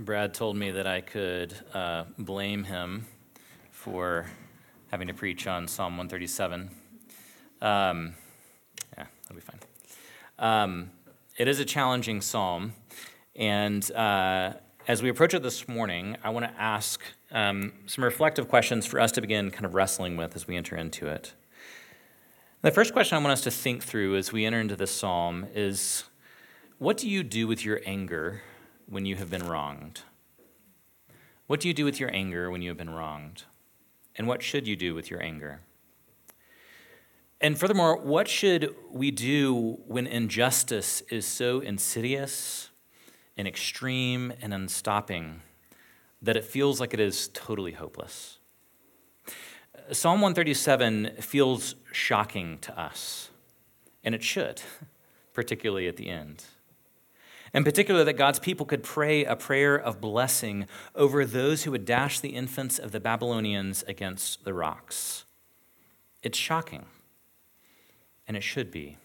Brad 0.00 0.32
told 0.32 0.56
me 0.56 0.70
that 0.70 0.86
I 0.86 1.02
could 1.02 1.54
uh, 1.74 2.04
blame 2.16 2.64
him 2.64 3.06
for 3.70 4.30
having 4.90 5.08
to 5.08 5.14
preach 5.14 5.46
on 5.46 5.68
Psalm 5.68 5.98
137. 5.98 6.70
Um, 7.60 8.14
yeah, 8.96 9.04
that'll 9.22 9.36
be 9.36 9.42
fine. 9.42 9.60
Um, 10.38 10.90
it 11.36 11.48
is 11.48 11.60
a 11.60 11.66
challenging 11.66 12.22
psalm, 12.22 12.72
and 13.36 13.92
uh, 13.92 14.54
as 14.88 15.02
we 15.02 15.10
approach 15.10 15.34
it 15.34 15.42
this 15.42 15.68
morning, 15.68 16.16
I 16.24 16.30
want 16.30 16.46
to 16.46 16.60
ask 16.60 17.02
um, 17.30 17.74
some 17.84 18.02
reflective 18.02 18.48
questions 18.48 18.86
for 18.86 19.00
us 19.00 19.12
to 19.12 19.20
begin 19.20 19.50
kind 19.50 19.66
of 19.66 19.74
wrestling 19.74 20.16
with 20.16 20.34
as 20.34 20.48
we 20.48 20.56
enter 20.56 20.76
into 20.76 21.08
it. 21.08 21.34
The 22.62 22.70
first 22.70 22.94
question 22.94 23.18
I 23.18 23.20
want 23.20 23.32
us 23.32 23.42
to 23.42 23.50
think 23.50 23.84
through 23.84 24.16
as 24.16 24.32
we 24.32 24.46
enter 24.46 24.60
into 24.60 24.76
this 24.76 24.92
psalm 24.92 25.46
is 25.54 26.04
what 26.78 26.96
do 26.96 27.06
you 27.06 27.22
do 27.22 27.46
with 27.46 27.66
your 27.66 27.82
anger 27.84 28.40
when 28.90 29.06
you 29.06 29.16
have 29.16 29.30
been 29.30 29.46
wronged? 29.46 30.02
What 31.46 31.60
do 31.60 31.68
you 31.68 31.74
do 31.74 31.84
with 31.84 31.98
your 31.98 32.14
anger 32.14 32.50
when 32.50 32.60
you 32.60 32.68
have 32.68 32.76
been 32.76 32.90
wronged? 32.90 33.44
And 34.16 34.26
what 34.26 34.42
should 34.42 34.66
you 34.66 34.76
do 34.76 34.94
with 34.94 35.10
your 35.10 35.22
anger? 35.22 35.60
And 37.40 37.58
furthermore, 37.58 37.96
what 37.96 38.28
should 38.28 38.74
we 38.90 39.10
do 39.10 39.78
when 39.86 40.06
injustice 40.06 41.00
is 41.08 41.24
so 41.24 41.60
insidious 41.60 42.68
and 43.36 43.48
extreme 43.48 44.32
and 44.42 44.52
unstopping 44.52 45.40
that 46.20 46.36
it 46.36 46.44
feels 46.44 46.80
like 46.80 46.92
it 46.92 47.00
is 47.00 47.28
totally 47.32 47.72
hopeless? 47.72 48.38
Psalm 49.92 50.20
137 50.20 51.16
feels 51.20 51.76
shocking 51.92 52.58
to 52.58 52.78
us, 52.78 53.30
and 54.04 54.14
it 54.14 54.22
should, 54.22 54.62
particularly 55.32 55.88
at 55.88 55.96
the 55.96 56.08
end. 56.08 56.44
In 57.52 57.64
particular, 57.64 58.04
that 58.04 58.12
God's 58.14 58.38
people 58.38 58.64
could 58.64 58.82
pray 58.82 59.24
a 59.24 59.34
prayer 59.34 59.74
of 59.74 60.00
blessing 60.00 60.66
over 60.94 61.24
those 61.24 61.64
who 61.64 61.72
would 61.72 61.84
dash 61.84 62.20
the 62.20 62.30
infants 62.30 62.78
of 62.78 62.92
the 62.92 63.00
Babylonians 63.00 63.82
against 63.88 64.44
the 64.44 64.54
rocks. 64.54 65.24
It's 66.22 66.38
shocking, 66.38 66.86
and 68.28 68.36
it 68.36 68.42
should 68.42 68.70
be. 68.70 68.98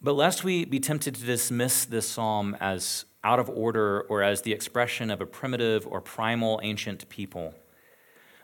But 0.00 0.14
lest 0.14 0.42
we 0.42 0.64
be 0.64 0.80
tempted 0.80 1.14
to 1.14 1.24
dismiss 1.24 1.84
this 1.84 2.08
psalm 2.08 2.56
as 2.60 3.04
out 3.22 3.38
of 3.38 3.48
order 3.48 4.00
or 4.00 4.20
as 4.22 4.42
the 4.42 4.52
expression 4.52 5.10
of 5.10 5.20
a 5.20 5.26
primitive 5.26 5.86
or 5.86 6.00
primal 6.00 6.58
ancient 6.64 7.08
people, 7.08 7.54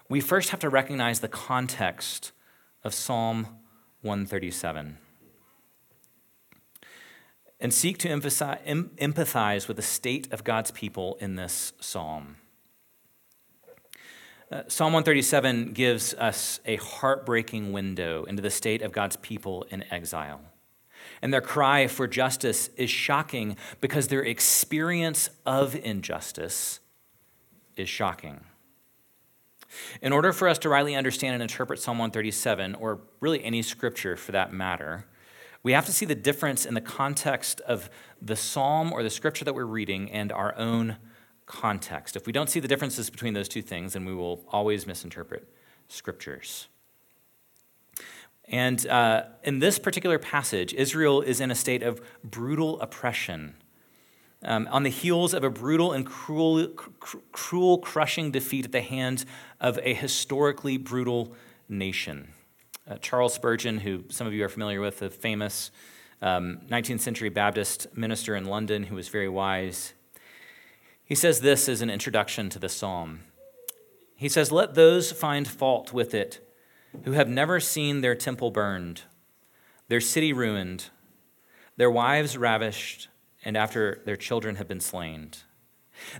we 0.08 0.20
first 0.20 0.50
have 0.50 0.60
to 0.60 0.68
recognize 0.68 1.18
the 1.18 1.28
context 1.28 2.30
of 2.84 2.94
Psalm 2.94 3.58
137 4.02 4.98
and 7.60 7.74
seek 7.74 7.98
to 7.98 8.08
empathize 8.08 9.68
with 9.68 9.76
the 9.76 9.82
state 9.82 10.32
of 10.32 10.44
God's 10.44 10.70
people 10.70 11.16
in 11.20 11.36
this 11.36 11.72
psalm. 11.80 12.36
Uh, 14.50 14.62
psalm 14.66 14.94
137 14.94 15.72
gives 15.72 16.14
us 16.14 16.60
a 16.64 16.76
heartbreaking 16.76 17.72
window 17.72 18.24
into 18.24 18.40
the 18.40 18.50
state 18.50 18.80
of 18.80 18.92
God's 18.92 19.16
people 19.16 19.66
in 19.70 19.84
exile. 19.92 20.40
And 21.20 21.34
their 21.34 21.42
cry 21.42 21.86
for 21.86 22.06
justice 22.06 22.68
is 22.76 22.88
shocking 22.88 23.56
because 23.80 24.08
their 24.08 24.22
experience 24.22 25.28
of 25.44 25.74
injustice 25.74 26.80
is 27.76 27.88
shocking. 27.88 28.40
In 30.00 30.12
order 30.12 30.32
for 30.32 30.48
us 30.48 30.58
to 30.60 30.68
rightly 30.68 30.94
understand 30.94 31.34
and 31.34 31.42
interpret 31.42 31.78
Psalm 31.78 31.98
137, 31.98 32.74
or 32.76 33.00
really 33.20 33.44
any 33.44 33.62
scripture 33.62 34.16
for 34.16 34.32
that 34.32 34.52
matter, 34.52 35.06
we 35.62 35.72
have 35.72 35.86
to 35.86 35.92
see 35.92 36.06
the 36.06 36.14
difference 36.14 36.64
in 36.64 36.74
the 36.74 36.80
context 36.80 37.60
of 37.62 37.90
the 38.22 38.36
psalm 38.36 38.92
or 38.92 39.02
the 39.02 39.10
scripture 39.10 39.44
that 39.44 39.54
we're 39.54 39.64
reading 39.64 40.10
and 40.10 40.32
our 40.32 40.56
own 40.56 40.96
context. 41.46 42.16
If 42.16 42.26
we 42.26 42.32
don't 42.32 42.48
see 42.48 42.60
the 42.60 42.68
differences 42.68 43.10
between 43.10 43.34
those 43.34 43.48
two 43.48 43.62
things, 43.62 43.94
then 43.94 44.04
we 44.04 44.14
will 44.14 44.44
always 44.48 44.86
misinterpret 44.86 45.48
scriptures. 45.88 46.68
And 48.44 48.86
uh, 48.86 49.24
in 49.42 49.58
this 49.58 49.78
particular 49.78 50.18
passage, 50.18 50.72
Israel 50.74 51.20
is 51.20 51.40
in 51.40 51.50
a 51.50 51.54
state 51.54 51.82
of 51.82 52.00
brutal 52.24 52.80
oppression. 52.80 53.54
Um, 54.42 54.68
on 54.70 54.84
the 54.84 54.90
heels 54.90 55.34
of 55.34 55.42
a 55.42 55.50
brutal 55.50 55.92
and 55.92 56.06
cruel, 56.06 56.68
cr- 56.68 57.18
cruel, 57.32 57.78
crushing 57.78 58.30
defeat 58.30 58.66
at 58.66 58.72
the 58.72 58.80
hands 58.80 59.26
of 59.60 59.78
a 59.82 59.92
historically 59.92 60.76
brutal 60.76 61.34
nation. 61.68 62.28
Uh, 62.88 62.96
Charles 63.02 63.34
Spurgeon, 63.34 63.78
who 63.78 64.04
some 64.08 64.26
of 64.26 64.32
you 64.32 64.44
are 64.44 64.48
familiar 64.48 64.80
with, 64.80 65.00
the 65.00 65.10
famous 65.10 65.70
um, 66.22 66.60
19th 66.70 67.00
century 67.00 67.28
Baptist 67.28 67.86
minister 67.94 68.34
in 68.34 68.46
London 68.46 68.84
who 68.84 68.94
was 68.94 69.08
very 69.08 69.28
wise, 69.28 69.92
he 71.04 71.14
says 71.14 71.40
this 71.40 71.68
as 71.68 71.82
an 71.82 71.90
introduction 71.90 72.48
to 72.50 72.58
the 72.58 72.68
psalm. 72.68 73.20
He 74.16 74.28
says, 74.28 74.50
Let 74.50 74.74
those 74.74 75.12
find 75.12 75.46
fault 75.46 75.92
with 75.92 76.14
it 76.14 76.40
who 77.04 77.12
have 77.12 77.28
never 77.28 77.60
seen 77.60 78.00
their 78.00 78.14
temple 78.14 78.50
burned, 78.50 79.02
their 79.88 80.00
city 80.00 80.32
ruined, 80.32 80.86
their 81.76 81.90
wives 81.90 82.38
ravished, 82.38 83.08
and 83.44 83.56
after 83.56 84.00
their 84.06 84.16
children 84.16 84.56
have 84.56 84.66
been 84.66 84.80
slain. 84.80 85.32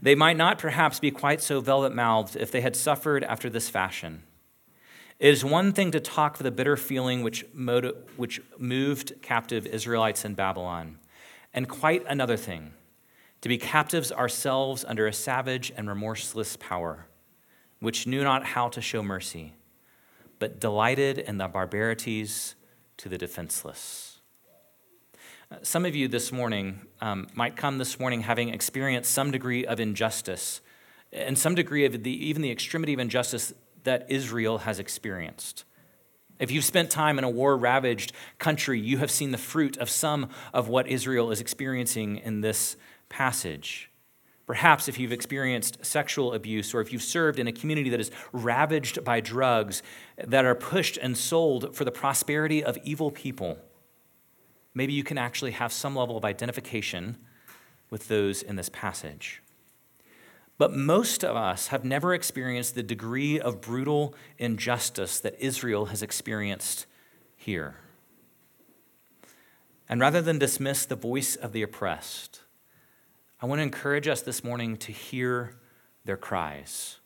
They 0.03 0.15
might 0.15 0.37
not 0.37 0.59
perhaps 0.59 1.01
be 1.01 1.11
quite 1.11 1.41
so 1.41 1.61
velvet 1.61 1.95
mouthed 1.95 2.37
if 2.37 2.51
they 2.51 2.61
had 2.61 2.77
suffered 2.77 3.25
after 3.25 3.49
this 3.49 3.69
fashion. 3.71 4.23
It 5.19 5.31
is 5.31 5.45
one 5.45 5.73
thing 5.73 5.91
to 5.91 6.01
talk 6.01 6.37
of 6.37 6.45
the 6.45 6.53
bitter 6.53 6.77
feeling 6.77 7.23
which, 7.23 7.45
which 8.17 8.41
moved 8.57 9.21
captive 9.21 9.67
Israelites 9.67 10.25
in 10.25 10.35
Babylon, 10.35 10.99
and 11.53 11.69
quite 11.69 12.05
another 12.09 12.37
thing 12.37 12.73
to 13.41 13.49
be 13.49 13.59
captives 13.59 14.13
ourselves 14.13 14.85
under 14.87 15.07
a 15.07 15.13
savage 15.13 15.73
and 15.77 15.89
remorseless 15.89 16.57
power, 16.57 17.07
which 17.81 18.07
knew 18.07 18.23
not 18.23 18.45
how 18.45 18.69
to 18.69 18.81
show 18.81 19.03
mercy, 19.03 19.55
but 20.39 20.61
delighted 20.61 21.19
in 21.19 21.39
the 21.39 21.49
barbarities 21.49 22.55
to 22.97 23.09
the 23.09 23.19
defenseless. 23.19 24.21
Some 25.63 25.85
of 25.85 25.97
you 25.97 26.07
this 26.07 26.31
morning 26.31 26.83
um, 27.01 27.27
might 27.35 27.57
come 27.57 27.79
this 27.79 27.99
morning 27.99 28.21
having 28.21 28.51
experienced 28.51 29.11
some 29.11 29.33
degree 29.33 29.65
of 29.65 29.81
injustice 29.81 30.61
and 31.13 31.39
some 31.39 31.55
degree 31.55 31.87
of 31.87 32.05
the, 32.05 32.27
even 32.27 32.43
the 32.43 32.51
extremity 32.51 32.93
of 32.93 33.01
injustice 33.01 33.53
that 33.89 34.11
Israel 34.11 34.59
has 34.59 34.79
experienced. 34.79 35.65
If 36.39 36.51
you've 36.51 36.65
spent 36.65 36.91
time 36.91 37.17
in 37.17 37.25
a 37.25 37.31
war 37.31 37.57
ravaged 37.57 38.13
country, 38.39 38.79
you 38.79 38.99
have 38.99 39.11
seen 39.11 39.31
the 39.31 39.39
fruit 39.39 39.79
of 39.79 39.89
some 39.89 40.29
of 40.53 40.69
what 40.69 40.87
Israel 40.87 41.31
is 41.31 41.41
experiencing 41.41 42.19
in 42.19 42.43
this 42.43 42.77
passage. 43.09 43.91
Perhaps 44.47 44.89
if 44.89 44.99
you've 44.99 45.13
experienced 45.13 45.83
sexual 45.87 46.35
abuse 46.35 46.75
or 46.75 46.83
if 46.83 46.93
you've 46.93 47.03
served 47.03 47.39
in 47.39 47.47
a 47.47 47.53
community 47.53 47.89
that 47.89 47.99
is 47.99 48.11
ravaged 48.33 49.03
by 49.05 49.21
drugs 49.21 49.83
that 50.19 50.45
are 50.45 50.55
pushed 50.55 50.99
and 50.99 51.17
sold 51.17 51.75
for 51.75 51.87
the 51.87 51.91
prosperity 51.91 52.63
of 52.63 52.77
evil 52.85 53.11
people, 53.11 53.57
maybe 54.75 54.93
you 54.93 55.03
can 55.03 55.17
actually 55.17 55.53
have 55.53 55.73
some 55.73 55.97
level 55.97 56.19
of 56.19 56.27
identification 56.27 57.17
with 57.89 58.09
those 58.09 58.43
in 58.43 58.57
this 58.57 58.69
passage. 58.69 59.43
But 60.59 60.75
most 60.75 61.25
of 61.25 61.37
us 61.37 61.69
have 61.69 61.85
never 61.85 62.13
experienced 62.13 62.75
the 62.75 62.83
degree 62.83 63.39
of 63.39 63.61
brutal 63.61 64.15
injustice 64.39 65.21
that 65.21 65.37
Israel 65.39 65.87
has 65.87 66.03
experienced 66.03 66.87
here. 67.37 67.77
And 69.89 70.01
rather 70.01 70.21
than 70.21 70.39
dismiss 70.39 70.85
the 70.85 70.97
voice 70.97 71.37
of 71.37 71.53
the 71.53 71.63
oppressed, 71.63 72.41
I 73.41 73.47
want 73.47 73.61
to 73.61 73.63
encourage 73.63 74.09
us 74.09 74.21
this 74.21 74.43
morning 74.43 74.77
to 74.79 74.91
hear 74.91 75.55
their 76.05 76.17
cries. 76.17 76.99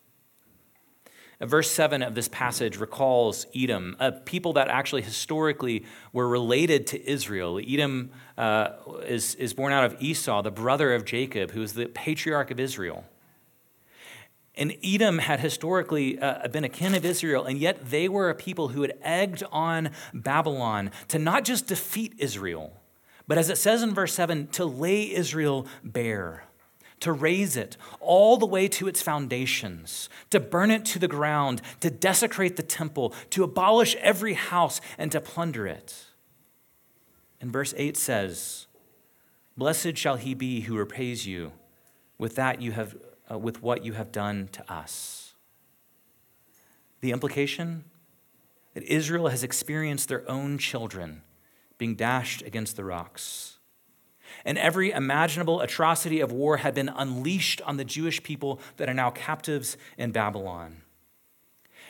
Verse 1.38 1.70
7 1.70 2.02
of 2.02 2.14
this 2.14 2.28
passage 2.28 2.78
recalls 2.78 3.46
Edom, 3.54 3.96
a 3.98 4.12
people 4.12 4.54
that 4.54 4.68
actually 4.68 5.02
historically 5.02 5.84
were 6.12 6.28
related 6.28 6.86
to 6.88 7.10
Israel. 7.10 7.60
Edom 7.62 8.12
uh, 8.38 8.68
is, 9.04 9.34
is 9.34 9.53
born 9.53 9.72
out 9.72 9.84
of 9.84 10.00
Esau, 10.00 10.41
the 10.42 10.53
brother 10.53 10.94
of 10.94 11.04
Jacob, 11.04 11.50
who 11.50 11.60
is 11.60 11.74
the 11.74 11.86
patriarch 11.86 12.50
of 12.50 12.59
Israel. 12.60 13.04
And 14.54 14.77
Edom 14.84 15.19
had 15.19 15.41
historically 15.41 16.19
uh, 16.19 16.47
been 16.49 16.65
a 16.65 16.69
kin 16.69 16.95
of 16.95 17.04
Israel, 17.04 17.45
and 17.45 17.59
yet 17.59 17.91
they 17.91 18.09
were 18.09 18.28
a 18.28 18.34
people 18.34 18.69
who 18.69 18.83
had 18.83 18.95
egged 19.01 19.43
on 19.51 19.91
Babylon 20.13 20.91
to 21.09 21.19
not 21.19 21.45
just 21.45 21.66
defeat 21.66 22.15
Israel, 22.19 22.75
but 23.27 23.39
as 23.39 23.49
it 23.49 23.57
says 23.57 23.83
in 23.83 23.95
verse 23.95 24.13
7, 24.13 24.49
to 24.49 24.65
lay 24.66 25.10
Israel 25.10 25.66
bare, 25.83 26.45
to 27.01 27.13
raze 27.13 27.57
it 27.57 27.78
all 28.01 28.37
the 28.37 28.47
way 28.47 28.69
to 28.69 28.89
its 28.89 29.01
foundations, 29.01 30.10
to 30.28 30.39
burn 30.39 30.71
it 30.71 30.84
to 30.87 30.99
the 30.99 31.09
ground, 31.09 31.63
to 31.81 31.91
desecrate 31.91 32.57
the 32.57 32.63
temple, 32.63 33.15
to 33.31 33.45
abolish 33.45 33.97
every 33.97 34.34
house, 34.34 34.83
and 34.99 35.10
to 35.13 35.21
plunder 35.21 35.66
it. 35.66 36.04
And 37.41 37.51
verse 37.51 37.72
8 37.77 37.97
says, 37.97 38.66
Blessed 39.57 39.97
shall 39.97 40.16
he 40.16 40.34
be 40.34 40.60
who 40.63 40.77
repays 40.77 41.27
you. 41.27 41.53
With 42.19 42.37
that 42.37 42.60
you 42.60 42.72
have 42.72 42.97
uh, 43.32 43.38
with 43.38 43.62
what 43.62 43.84
you 43.84 43.94
have 43.94 44.12
done 44.12 44.48
to 44.52 44.72
us. 44.72 45.34
The 47.00 47.12
implication? 47.12 47.84
That 48.74 48.84
Israel 48.84 49.28
has 49.28 49.42
experienced 49.42 50.08
their 50.08 50.28
own 50.30 50.58
children 50.58 51.22
being 51.78 51.94
dashed 51.94 52.42
against 52.42 52.76
the 52.76 52.84
rocks. 52.84 53.58
And 54.44 54.56
every 54.56 54.92
imaginable 54.92 55.60
atrocity 55.60 56.20
of 56.20 56.32
war 56.32 56.58
had 56.58 56.74
been 56.74 56.88
unleashed 56.88 57.60
on 57.62 57.76
the 57.76 57.84
Jewish 57.84 58.22
people 58.22 58.60
that 58.76 58.88
are 58.88 58.94
now 58.94 59.10
captives 59.10 59.76
in 59.98 60.10
Babylon. 60.10 60.82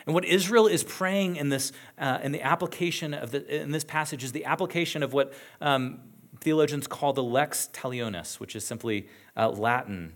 And 0.05 0.13
what 0.13 0.25
Israel 0.25 0.67
is 0.67 0.83
praying 0.83 1.37
in 1.37 1.49
this, 1.49 1.71
uh, 1.97 2.19
in 2.21 2.33
the 2.33 2.41
application 2.41 3.13
of 3.13 3.31
the, 3.31 3.61
in 3.61 3.71
this 3.71 3.85
passage 3.85 4.23
is 4.23 4.33
the 4.33 4.43
application 4.43 5.03
of 5.03 5.13
what 5.13 5.31
um, 5.61 5.99
theologians 6.41 6.87
call 6.87 7.13
the 7.13 7.23
lex 7.23 7.69
talionis, 7.71 8.39
which 8.39 8.55
is 8.55 8.65
simply 8.65 9.07
uh, 9.37 9.49
Latin 9.49 10.13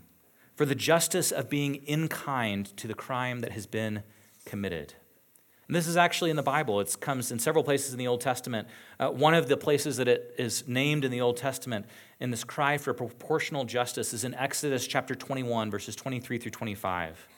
for 0.58 0.66
the 0.66 0.74
justice 0.74 1.30
of 1.30 1.48
being 1.48 1.76
in 1.76 2.08
kind 2.08 2.76
to 2.76 2.88
the 2.88 2.94
crime 2.94 3.38
that 3.42 3.52
has 3.52 3.64
been 3.64 4.02
committed. 4.44 4.92
And 5.68 5.76
this 5.76 5.86
is 5.86 5.96
actually 5.96 6.30
in 6.30 6.36
the 6.36 6.42
Bible. 6.42 6.80
It 6.80 6.96
comes 6.98 7.30
in 7.30 7.38
several 7.38 7.62
places 7.62 7.92
in 7.92 7.98
the 8.00 8.08
Old 8.08 8.20
Testament. 8.20 8.66
Uh, 8.98 9.10
one 9.10 9.34
of 9.34 9.46
the 9.46 9.56
places 9.56 9.98
that 9.98 10.08
it 10.08 10.34
is 10.36 10.66
named 10.66 11.04
in 11.04 11.12
the 11.12 11.20
Old 11.20 11.36
Testament 11.36 11.86
in 12.18 12.32
this 12.32 12.42
cry 12.42 12.76
for 12.76 12.92
proportional 12.92 13.66
justice 13.66 14.12
is 14.12 14.24
in 14.24 14.34
Exodus 14.34 14.88
chapter 14.88 15.14
21, 15.14 15.70
verses 15.70 15.94
23 15.94 16.38
through 16.38 16.50
25. 16.50 17.28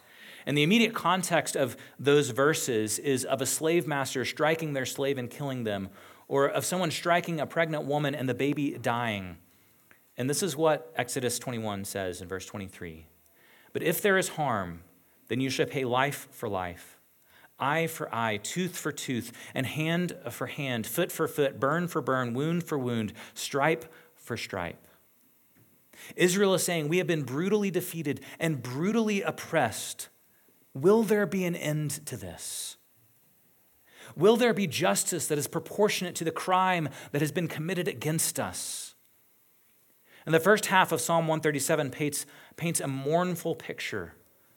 And 0.47 0.57
the 0.57 0.63
immediate 0.63 0.95
context 0.95 1.57
of 1.57 1.77
those 1.99 2.31
verses 2.31 2.99
is 2.99 3.27
of 3.27 3.43
a 3.43 3.47
slave 3.47 3.87
master 3.87 4.25
striking 4.25 4.73
their 4.73 4.87
slave 4.87 5.19
and 5.19 5.29
killing 5.29 5.65
them, 5.65 5.91
or 6.27 6.47
of 6.47 6.65
someone 6.65 6.91
striking 6.91 7.39
a 7.39 7.47
pregnant 7.47 7.85
woman 7.85 8.15
and 8.15 8.27
the 8.27 8.35
baby 8.35 8.79
dying. 8.81 9.37
And 10.17 10.31
this 10.31 10.43
is 10.43 10.57
what 10.57 10.91
Exodus 10.97 11.39
21 11.39 11.85
says 11.85 12.23
in 12.23 12.29
verse 12.29 12.47
23 12.47 13.09
But 13.73 13.83
if 13.83 14.03
there 14.03 14.19
is 14.19 14.31
harm, 14.31 14.83
then 15.29 15.41
you 15.41 15.51
shall 15.51 15.67
pay 15.67 15.85
life 15.85 16.29
for 16.31 16.49
life, 16.49 16.99
eye 17.59 17.87
for 17.87 18.13
eye, 18.15 18.39
tooth 18.39 18.77
for 18.77 18.93
tooth, 18.93 19.33
and 19.55 19.67
hand 19.67 20.17
for 20.31 20.47
hand, 20.49 20.87
foot 20.87 21.13
for 21.13 21.29
foot, 21.29 21.61
burn 21.61 21.89
for 21.89 22.01
burn, 22.01 22.35
wound 22.35 22.65
for 22.65 22.79
wound, 22.79 23.13
stripe 23.35 23.85
for 24.17 24.37
stripe. 24.37 24.87
Israel 26.17 26.55
is 26.55 26.65
saying, 26.65 26.89
We 26.89 26.99
have 26.99 27.07
been 27.07 27.23
brutally 27.23 27.71
defeated 27.71 28.21
and 28.39 28.63
brutally 28.63 29.23
oppressed 29.23 30.09
Will 30.75 31.03
there 31.03 31.27
be 31.27 31.45
an 31.45 31.57
end 31.57 32.07
to 32.07 32.17
this? 32.17 32.77
Will 34.17 34.37
there 34.37 34.55
be 34.55 34.67
justice 34.67 35.27
that 35.27 35.39
is 35.39 35.47
proportionate 35.47 36.15
to 36.17 36.25
the 36.25 36.31
crime 36.31 36.89
that 37.13 37.21
has 37.21 37.33
been 37.33 37.49
committed 37.49 37.89
against 37.89 38.39
us? 38.39 38.95
And 40.27 40.35
the 40.35 40.41
first 40.41 40.67
half 40.67 40.93
of 40.93 41.01
Psalm 41.01 41.27
137 41.27 41.91
paints, 41.91 42.27
paints 42.61 42.79
a 42.79 42.87
mournful 42.87 43.55
picture 43.55 44.13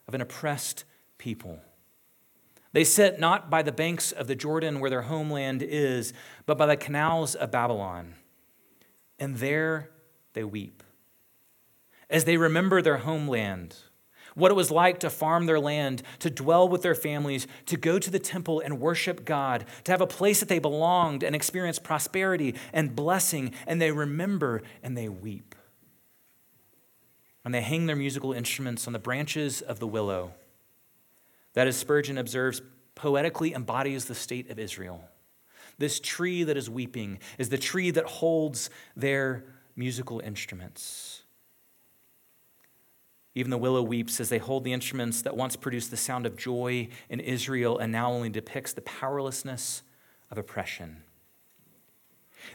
of 0.10 0.14
an 0.14 0.20
oppressed 0.20 0.84
people. 1.18 1.58
They 2.74 2.84
sit 2.84 3.18
not 3.18 3.50
by 3.50 3.62
the 3.62 3.72
banks 3.72 4.12
of 4.12 4.28
the 4.28 4.36
Jordan 4.36 4.82
where 4.82 4.90
their 4.90 5.04
homeland 5.04 5.64
is, 5.64 6.12
but 6.46 6.58
by 6.58 6.66
the 6.66 6.76
canals 6.76 7.34
of 7.34 7.50
Babylon. 7.50 8.16
And 9.18 9.38
there 9.38 9.90
they 10.34 10.44
weep. 10.44 10.84
As 12.10 12.26
they 12.26 12.36
remember 12.36 12.82
their 12.82 12.98
homeland, 12.98 13.78
what 14.36 14.52
it 14.52 14.56
was 14.56 14.70
like 14.70 15.00
to 15.00 15.10
farm 15.10 15.46
their 15.46 15.60
land, 15.60 16.04
to 16.20 16.30
dwell 16.30 16.68
with 16.68 16.82
their 16.82 16.96
families, 16.96 17.48
to 17.68 17.78
go 17.78 18.00
to 18.00 18.12
the 18.12 18.20
temple 18.20 18.60
and 18.60 18.82
worship 18.82 19.24
God, 19.24 19.66
to 19.86 19.94
have 19.94 20.02
a 20.02 20.08
place 20.08 20.42
that 20.42 20.50
they 20.50 20.60
belonged 20.60 21.24
and 21.24 21.34
experience 21.34 21.80
prosperity 21.80 22.56
and 22.74 22.98
blessing, 22.98 23.54
and 23.66 23.82
they 23.82 23.92
remember 23.92 24.62
and 24.82 24.98
they 24.98 25.08
weep. 25.08 25.56
And 27.46 27.54
they 27.54 27.62
hang 27.62 27.86
their 27.86 27.96
musical 27.96 28.34
instruments 28.34 28.88
on 28.88 28.94
the 28.94 29.00
branches 29.00 29.62
of 29.62 29.80
the 29.80 29.88
willow. 29.88 30.34
That, 31.54 31.68
as 31.68 31.76
Spurgeon 31.76 32.18
observes, 32.18 32.62
poetically 32.96 33.54
embodies 33.54 34.06
the 34.06 34.16
state 34.16 34.50
of 34.50 34.60
Israel. 34.60 35.04
This 35.78 36.00
tree 36.00 36.44
that 36.44 36.58
is 36.58 36.70
weeping 36.70 37.20
is 37.38 37.50
the 37.50 37.58
tree 37.58 37.92
that 37.92 38.06
holds 38.06 38.70
their 38.96 39.44
musical 39.76 40.20
instruments. 40.20 41.24
Even 43.36 43.50
the 43.50 43.58
willow 43.58 43.82
weeps 43.82 44.20
as 44.20 44.30
they 44.30 44.38
hold 44.38 44.64
the 44.64 44.74
instruments 44.74 45.24
that 45.24 45.36
once 45.36 45.56
produced 45.56 45.90
the 45.90 45.98
sound 45.98 46.26
of 46.26 46.38
joy 46.38 46.88
in 47.10 47.20
Israel 47.20 47.80
and 47.80 47.92
now 47.92 48.12
only 48.12 48.30
depicts 48.30 48.74
the 48.74 48.82
powerlessness 48.82 49.82
of 50.30 50.38
oppression. 50.38 51.03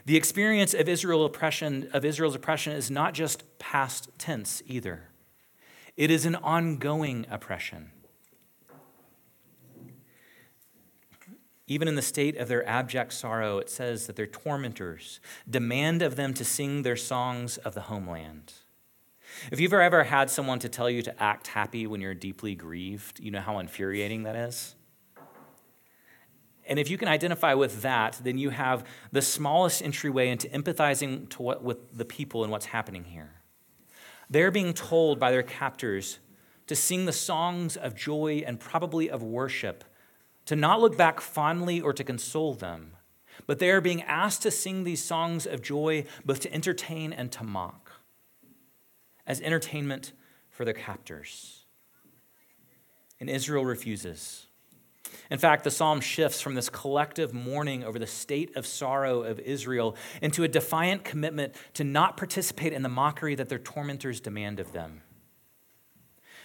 The 0.05 0.15
experience 0.15 0.73
of, 0.73 0.87
Israel 0.87 1.25
oppression, 1.25 1.89
of 1.93 2.05
Israel's 2.05 2.35
oppression 2.35 2.73
is 2.73 2.89
not 2.89 3.13
just 3.13 3.43
past 3.59 4.09
tense 4.17 4.61
either, 4.65 5.09
it 5.97 6.09
is 6.11 6.25
an 6.25 6.35
ongoing 6.35 7.25
oppression. 7.29 7.91
Even 11.67 11.87
in 11.87 11.93
the 11.93 12.01
state 12.01 12.35
of 12.37 12.47
their 12.47 12.67
abject 12.67 13.13
sorrow, 13.13 13.59
it 13.59 13.69
says 13.69 14.07
that 14.07 14.15
their 14.15 14.25
tormentors 14.25 15.19
demand 15.47 16.01
of 16.01 16.15
them 16.15 16.33
to 16.33 16.43
sing 16.43 16.81
their 16.81 16.95
songs 16.95 17.57
of 17.57 17.75
the 17.75 17.81
homeland. 17.81 18.53
If 19.51 19.59
you've 19.59 19.73
ever 19.73 20.03
had 20.05 20.31
someone 20.31 20.57
to 20.59 20.69
tell 20.69 20.89
you 20.89 21.03
to 21.03 21.21
act 21.23 21.47
happy 21.47 21.85
when 21.85 22.01
you're 22.01 22.15
deeply 22.15 22.55
grieved, 22.55 23.19
you 23.19 23.29
know 23.29 23.41
how 23.41 23.59
infuriating 23.59 24.23
that 24.23 24.35
is? 24.35 24.75
And 26.69 26.77
if 26.77 26.89
you 26.89 26.99
can 26.99 27.07
identify 27.07 27.55
with 27.55 27.81
that, 27.81 28.21
then 28.23 28.37
you 28.37 28.51
have 28.51 28.85
the 29.11 29.23
smallest 29.23 29.81
entryway 29.81 30.29
into 30.29 30.47
empathizing 30.49 31.27
to 31.29 31.41
what, 31.41 31.63
with 31.63 31.97
the 31.97 32.05
people 32.05 32.43
and 32.43 32.51
what's 32.51 32.67
happening 32.67 33.05
here. 33.05 33.41
They're 34.29 34.51
being 34.51 34.75
told 34.75 35.19
by 35.19 35.31
their 35.31 35.41
captors 35.41 36.19
to 36.67 36.75
sing 36.75 37.05
the 37.05 37.11
songs 37.11 37.75
of 37.75 37.95
joy 37.95 38.43
and 38.45 38.59
probably 38.59 39.09
of 39.09 39.23
worship, 39.23 39.83
to 40.45 40.55
not 40.55 40.79
look 40.79 40.95
back 40.95 41.19
fondly 41.19 41.81
or 41.81 41.91
to 41.91 42.03
console 42.03 42.53
them, 42.53 42.91
but 43.47 43.57
they 43.57 43.71
are 43.71 43.81
being 43.81 44.03
asked 44.03 44.43
to 44.43 44.51
sing 44.51 44.83
these 44.83 45.03
songs 45.03 45.47
of 45.47 45.63
joy 45.63 46.05
both 46.23 46.39
to 46.41 46.53
entertain 46.53 47.11
and 47.11 47.31
to 47.31 47.43
mock 47.43 47.93
as 49.25 49.41
entertainment 49.41 50.11
for 50.51 50.65
their 50.65 50.73
captors. 50.75 51.63
And 53.19 53.27
Israel 53.27 53.65
refuses. 53.65 54.45
In 55.29 55.39
fact, 55.39 55.63
the 55.63 55.71
psalm 55.71 56.01
shifts 56.01 56.41
from 56.41 56.55
this 56.55 56.69
collective 56.69 57.33
mourning 57.33 57.83
over 57.83 57.99
the 57.99 58.07
state 58.07 58.55
of 58.55 58.65
sorrow 58.65 59.23
of 59.23 59.39
Israel 59.39 59.95
into 60.21 60.43
a 60.43 60.47
defiant 60.47 61.03
commitment 61.03 61.55
to 61.75 61.83
not 61.83 62.17
participate 62.17 62.73
in 62.73 62.83
the 62.83 62.89
mockery 62.89 63.35
that 63.35 63.49
their 63.49 63.59
tormentors 63.59 64.19
demand 64.19 64.59
of 64.59 64.71
them. 64.73 65.01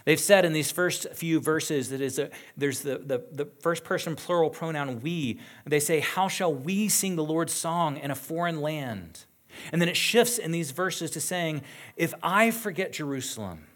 They've 0.05 0.20
said 0.20 0.44
in 0.44 0.52
these 0.52 0.70
first 0.70 1.06
few 1.14 1.40
verses 1.40 1.88
that 1.88 2.02
is 2.02 2.19
a, 2.19 2.31
there's 2.58 2.81
the, 2.81 2.99
the, 2.99 3.25
the 3.32 3.49
first 3.61 3.84
person 3.84 4.16
plural 4.16 4.50
pronoun 4.50 5.00
we. 5.00 5.40
They 5.64 5.81
say, 5.81 6.00
How 6.00 6.28
shall 6.28 6.52
we 6.52 6.90
sing 6.90 7.17
the 7.17 7.25
Lord's 7.25 7.55
song 7.55 7.96
in 7.96 8.10
a 8.10 8.14
foreign 8.14 8.60
land? 8.60 9.24
And 9.72 9.81
then 9.81 9.89
it 9.89 9.96
shifts 9.96 10.39
in 10.39 10.50
these 10.50 10.72
verses 10.72 11.10
to 11.12 11.20
saying, 11.20 11.62
if 11.96 12.12
I 12.22 12.50
forget 12.50 12.93
Jerusalem, 12.93 13.67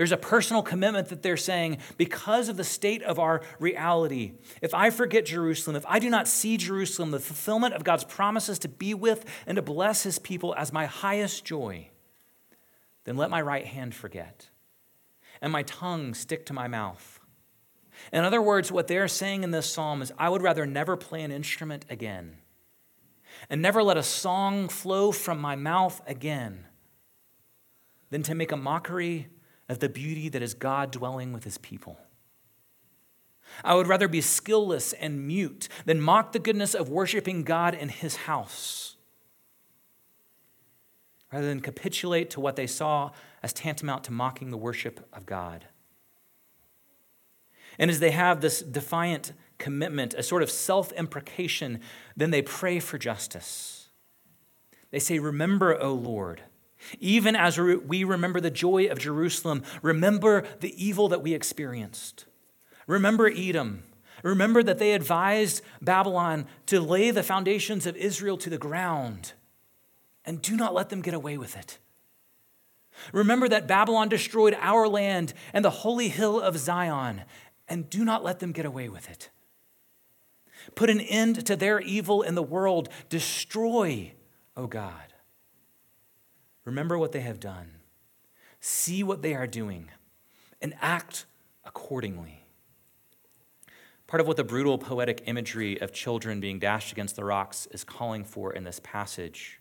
there's 0.00 0.12
a 0.12 0.16
personal 0.16 0.62
commitment 0.62 1.10
that 1.10 1.22
they're 1.22 1.36
saying, 1.36 1.76
because 1.98 2.48
of 2.48 2.56
the 2.56 2.64
state 2.64 3.02
of 3.02 3.18
our 3.18 3.42
reality, 3.58 4.32
if 4.62 4.72
I 4.72 4.88
forget 4.88 5.26
Jerusalem, 5.26 5.76
if 5.76 5.84
I 5.86 5.98
do 5.98 6.08
not 6.08 6.26
see 6.26 6.56
Jerusalem, 6.56 7.10
the 7.10 7.20
fulfillment 7.20 7.74
of 7.74 7.84
God's 7.84 8.04
promises 8.04 8.58
to 8.60 8.68
be 8.68 8.94
with 8.94 9.26
and 9.46 9.56
to 9.56 9.62
bless 9.62 10.02
his 10.02 10.18
people 10.18 10.54
as 10.56 10.72
my 10.72 10.86
highest 10.86 11.44
joy, 11.44 11.90
then 13.04 13.18
let 13.18 13.28
my 13.28 13.42
right 13.42 13.66
hand 13.66 13.94
forget 13.94 14.48
and 15.42 15.52
my 15.52 15.64
tongue 15.64 16.14
stick 16.14 16.46
to 16.46 16.54
my 16.54 16.66
mouth. 16.66 17.20
In 18.10 18.24
other 18.24 18.40
words, 18.40 18.72
what 18.72 18.86
they're 18.86 19.06
saying 19.06 19.44
in 19.44 19.50
this 19.50 19.70
psalm 19.70 20.00
is, 20.00 20.10
I 20.16 20.30
would 20.30 20.40
rather 20.40 20.64
never 20.64 20.96
play 20.96 21.22
an 21.24 21.30
instrument 21.30 21.84
again 21.90 22.38
and 23.50 23.60
never 23.60 23.82
let 23.82 23.98
a 23.98 24.02
song 24.02 24.70
flow 24.70 25.12
from 25.12 25.38
my 25.38 25.56
mouth 25.56 26.00
again 26.06 26.64
than 28.08 28.22
to 28.22 28.34
make 28.34 28.50
a 28.50 28.56
mockery 28.56 29.28
of 29.70 29.78
the 29.78 29.88
beauty 29.88 30.28
that 30.28 30.42
is 30.42 30.52
God 30.52 30.90
dwelling 30.90 31.32
with 31.32 31.44
his 31.44 31.56
people. 31.56 31.96
I 33.62 33.74
would 33.74 33.86
rather 33.86 34.08
be 34.08 34.20
skillless 34.20 34.92
and 35.00 35.26
mute 35.26 35.68
than 35.84 36.00
mock 36.00 36.32
the 36.32 36.38
goodness 36.40 36.74
of 36.74 36.88
worshiping 36.88 37.44
God 37.44 37.74
in 37.74 37.88
his 37.88 38.16
house. 38.16 38.96
Rather 41.32 41.46
than 41.46 41.60
capitulate 41.60 42.30
to 42.30 42.40
what 42.40 42.56
they 42.56 42.66
saw 42.66 43.12
as 43.42 43.52
tantamount 43.52 44.04
to 44.04 44.12
mocking 44.12 44.50
the 44.50 44.56
worship 44.56 45.08
of 45.12 45.24
God. 45.24 45.66
And 47.78 47.90
as 47.90 48.00
they 48.00 48.10
have 48.10 48.40
this 48.40 48.60
defiant 48.60 49.32
commitment, 49.58 50.14
a 50.14 50.22
sort 50.24 50.42
of 50.42 50.50
self 50.50 50.90
imprecation, 50.92 51.80
then 52.16 52.32
they 52.32 52.42
pray 52.42 52.80
for 52.80 52.98
justice. 52.98 53.88
They 54.90 54.98
say, 54.98 55.20
Remember, 55.20 55.80
O 55.80 55.92
Lord, 55.92 56.42
even 56.98 57.36
as 57.36 57.58
we 57.58 58.04
remember 58.04 58.40
the 58.40 58.50
joy 58.50 58.86
of 58.86 58.98
Jerusalem, 58.98 59.62
remember 59.82 60.44
the 60.60 60.74
evil 60.82 61.08
that 61.08 61.22
we 61.22 61.34
experienced. 61.34 62.26
Remember 62.86 63.28
Edom. 63.28 63.84
Remember 64.22 64.62
that 64.62 64.78
they 64.78 64.92
advised 64.92 65.62
Babylon 65.80 66.46
to 66.66 66.80
lay 66.80 67.10
the 67.10 67.22
foundations 67.22 67.86
of 67.86 67.96
Israel 67.96 68.36
to 68.38 68.50
the 68.50 68.58
ground, 68.58 69.32
and 70.24 70.42
do 70.42 70.56
not 70.56 70.74
let 70.74 70.90
them 70.90 71.00
get 71.00 71.14
away 71.14 71.38
with 71.38 71.56
it. 71.56 71.78
Remember 73.12 73.48
that 73.48 73.66
Babylon 73.66 74.08
destroyed 74.08 74.56
our 74.60 74.86
land 74.86 75.32
and 75.54 75.64
the 75.64 75.70
holy 75.70 76.08
hill 76.08 76.38
of 76.40 76.58
Zion, 76.58 77.22
and 77.68 77.88
do 77.88 78.04
not 78.04 78.22
let 78.22 78.40
them 78.40 78.52
get 78.52 78.66
away 78.66 78.88
with 78.88 79.08
it. 79.08 79.30
Put 80.74 80.90
an 80.90 81.00
end 81.00 81.46
to 81.46 81.56
their 81.56 81.80
evil 81.80 82.20
in 82.22 82.34
the 82.34 82.42
world. 82.42 82.90
Destroy, 83.08 84.12
O 84.56 84.66
God. 84.66 85.09
Remember 86.70 86.96
what 86.96 87.10
they 87.10 87.20
have 87.20 87.40
done, 87.40 87.72
see 88.60 89.02
what 89.02 89.22
they 89.22 89.34
are 89.34 89.48
doing, 89.48 89.90
and 90.62 90.72
act 90.80 91.26
accordingly. 91.64 92.44
Part 94.06 94.20
of 94.20 94.28
what 94.28 94.36
the 94.36 94.44
brutal 94.44 94.78
poetic 94.78 95.22
imagery 95.26 95.80
of 95.80 95.92
children 95.92 96.38
being 96.40 96.60
dashed 96.60 96.92
against 96.92 97.16
the 97.16 97.24
rocks 97.24 97.66
is 97.72 97.82
calling 97.82 98.24
for 98.24 98.52
in 98.52 98.62
this 98.62 98.80
passage 98.84 99.60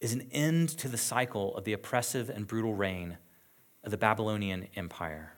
is 0.00 0.12
an 0.12 0.28
end 0.32 0.68
to 0.70 0.88
the 0.88 0.98
cycle 0.98 1.56
of 1.56 1.62
the 1.62 1.72
oppressive 1.72 2.28
and 2.28 2.48
brutal 2.48 2.74
reign 2.74 3.18
of 3.84 3.92
the 3.92 3.96
Babylonian 3.96 4.66
Empire. 4.74 5.34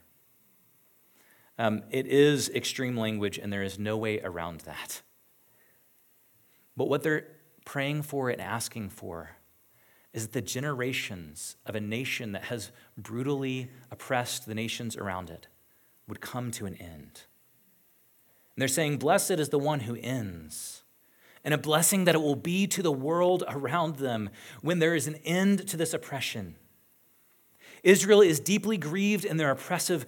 Um, 1.59 1.83
it 1.90 2.06
is 2.06 2.49
extreme 2.49 2.97
language, 2.97 3.37
and 3.37 3.52
there 3.52 3.62
is 3.62 3.78
no 3.78 3.99
way 3.99 4.18
around 4.21 4.61
that. 4.61 5.02
But 6.75 6.88
what 6.88 7.02
they're 7.02 7.26
praying 7.66 8.02
for 8.02 8.30
and 8.30 8.40
asking 8.40 8.88
for 8.88 9.37
is 10.14 10.23
that 10.23 10.33
the 10.33 10.40
generations 10.40 11.56
of 11.66 11.75
a 11.75 11.80
nation 11.80 12.33
that 12.33 12.44
has 12.44 12.71
brutally 12.97 13.68
oppressed 13.90 14.47
the 14.47 14.54
nations 14.54 14.97
around 14.97 15.28
it 15.28 15.49
would 16.06 16.21
come 16.21 16.52
to 16.52 16.66
an 16.66 16.76
end. 16.76 17.23
And 18.54 18.62
they're 18.62 18.68
saying, 18.68 18.99
Blessed 18.99 19.33
is 19.33 19.49
the 19.49 19.59
one 19.59 19.80
who 19.80 19.97
ends, 19.97 20.85
and 21.44 21.52
a 21.52 21.59
blessing 21.59 22.04
that 22.04 22.14
it 22.14 22.23
will 22.23 22.37
be 22.37 22.68
to 22.68 22.80
the 22.83 22.92
world 22.92 23.42
around 23.49 23.97
them 23.97 24.30
when 24.62 24.78
there 24.78 24.94
is 24.94 25.09
an 25.09 25.16
end 25.25 25.66
to 25.68 25.76
this 25.76 25.92
oppression. 25.92 26.54
Israel 27.83 28.23
is 28.23 28.38
deeply 28.38 28.78
grieved 28.78 29.25
in 29.25 29.37
their 29.37 29.50
oppressive 29.50 30.06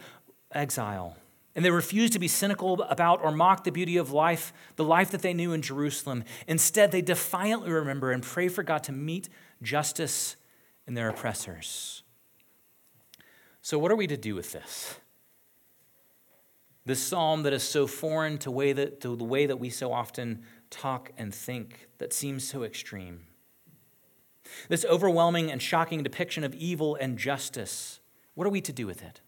exile, 0.52 1.16
and 1.56 1.64
they 1.64 1.70
refuse 1.70 2.10
to 2.10 2.20
be 2.20 2.28
cynical 2.28 2.80
about 2.82 3.24
or 3.24 3.32
mock 3.32 3.64
the 3.64 3.72
beauty 3.72 3.96
of 3.96 4.12
life, 4.12 4.52
the 4.76 4.84
life 4.84 5.10
that 5.10 5.22
they 5.22 5.34
knew 5.34 5.52
in 5.52 5.62
Jerusalem. 5.62 6.22
Instead, 6.46 6.92
they 6.92 7.02
defiantly 7.02 7.72
remember 7.72 8.12
and 8.12 8.22
pray 8.22 8.46
for 8.46 8.62
God 8.62 8.84
to 8.84 8.92
meet 8.92 9.28
justice 9.62 10.36
in 10.86 10.94
their 10.94 11.08
oppressors. 11.08 12.02
So, 13.62 13.78
what 13.78 13.90
are 13.90 13.96
we 13.96 14.06
to 14.06 14.16
do 14.16 14.34
with 14.34 14.52
this? 14.52 14.96
This 16.84 17.02
psalm 17.02 17.42
that 17.42 17.52
is 17.52 17.64
so 17.64 17.88
foreign 17.88 18.38
to, 18.38 18.50
way 18.50 18.72
that, 18.72 19.00
to 19.00 19.16
the 19.16 19.24
way 19.24 19.46
that 19.46 19.58
we 19.58 19.70
so 19.70 19.92
often 19.92 20.42
talk 20.70 21.10
and 21.18 21.34
think, 21.34 21.88
that 21.98 22.12
seems 22.12 22.48
so 22.48 22.62
extreme. 22.62 23.26
This 24.68 24.84
overwhelming 24.84 25.50
and 25.50 25.60
shocking 25.60 26.02
depiction 26.04 26.44
of 26.44 26.54
evil 26.54 26.94
and 26.94 27.18
justice, 27.18 28.00
what 28.34 28.46
are 28.46 28.50
we 28.50 28.60
to 28.60 28.72
do 28.72 28.86
with 28.86 29.02
it? 29.02 29.20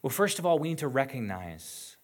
Well, 0.00 0.10
first 0.10 0.38
of 0.38 0.46
all, 0.46 0.58
we 0.58 0.68
need 0.68 0.78
to 0.78 0.88
recognize 0.88 1.96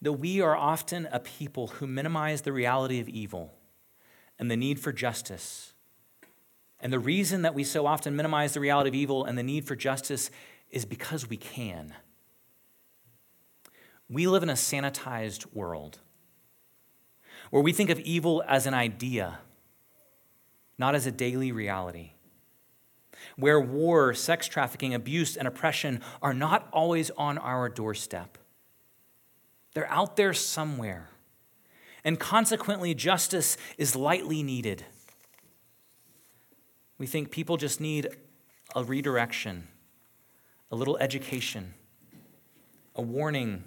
that 0.00 0.14
we 0.14 0.40
are 0.40 0.56
often 0.56 1.08
a 1.10 1.20
people 1.20 1.68
who 1.68 1.86
minimize 1.86 2.42
the 2.42 2.52
reality 2.52 3.00
of 3.00 3.08
evil 3.08 3.54
and 4.38 4.50
the 4.50 4.56
need 4.56 4.80
for 4.80 4.92
justice. 4.92 5.73
And 6.84 6.92
the 6.92 6.98
reason 6.98 7.42
that 7.42 7.54
we 7.54 7.64
so 7.64 7.86
often 7.86 8.14
minimize 8.14 8.52
the 8.52 8.60
reality 8.60 8.88
of 8.90 8.94
evil 8.94 9.24
and 9.24 9.38
the 9.38 9.42
need 9.42 9.66
for 9.66 9.74
justice 9.74 10.30
is 10.70 10.84
because 10.84 11.26
we 11.26 11.38
can. 11.38 11.94
We 14.10 14.26
live 14.26 14.42
in 14.42 14.50
a 14.50 14.52
sanitized 14.52 15.46
world 15.54 15.98
where 17.48 17.62
we 17.62 17.72
think 17.72 17.88
of 17.88 17.98
evil 18.00 18.44
as 18.46 18.66
an 18.66 18.74
idea, 18.74 19.38
not 20.76 20.94
as 20.94 21.06
a 21.06 21.10
daily 21.10 21.52
reality. 21.52 22.12
Where 23.36 23.58
war, 23.58 24.12
sex 24.12 24.46
trafficking, 24.46 24.92
abuse, 24.92 25.38
and 25.38 25.48
oppression 25.48 26.02
are 26.20 26.34
not 26.34 26.68
always 26.70 27.10
on 27.16 27.38
our 27.38 27.70
doorstep. 27.70 28.36
They're 29.72 29.90
out 29.90 30.16
there 30.16 30.34
somewhere. 30.34 31.08
And 32.04 32.20
consequently, 32.20 32.92
justice 32.92 33.56
is 33.78 33.96
lightly 33.96 34.42
needed. 34.42 34.84
We 36.98 37.06
think 37.06 37.30
people 37.30 37.56
just 37.56 37.80
need 37.80 38.08
a 38.74 38.84
redirection, 38.84 39.68
a 40.70 40.76
little 40.76 40.96
education, 40.98 41.74
a 42.94 43.02
warning 43.02 43.64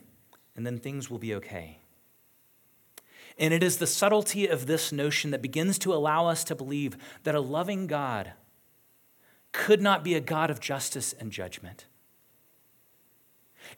and 0.57 0.65
then 0.65 0.79
things 0.79 1.10
will 1.10 1.19
be 1.19 1.36
okay. 1.36 1.77
And 3.38 3.53
it 3.53 3.62
is 3.62 3.77
the 3.77 3.88
subtlety 3.88 4.48
of 4.48 4.65
this 4.65 4.91
notion 4.91 5.29
that 5.29 5.43
begins 5.43 5.77
to 5.79 5.93
allow 5.93 6.25
us 6.25 6.43
to 6.46 6.55
believe 6.55 6.98
that 7.24 7.36
a 7.36 7.39
loving 7.39 7.86
God 7.86 8.34
could 9.51 9.79
not 9.79 10.03
be 10.03 10.15
a 10.15 10.19
God 10.19 10.50
of 10.50 10.60
justice 10.60 11.13
and 11.13 11.31
judgment. 11.31 11.86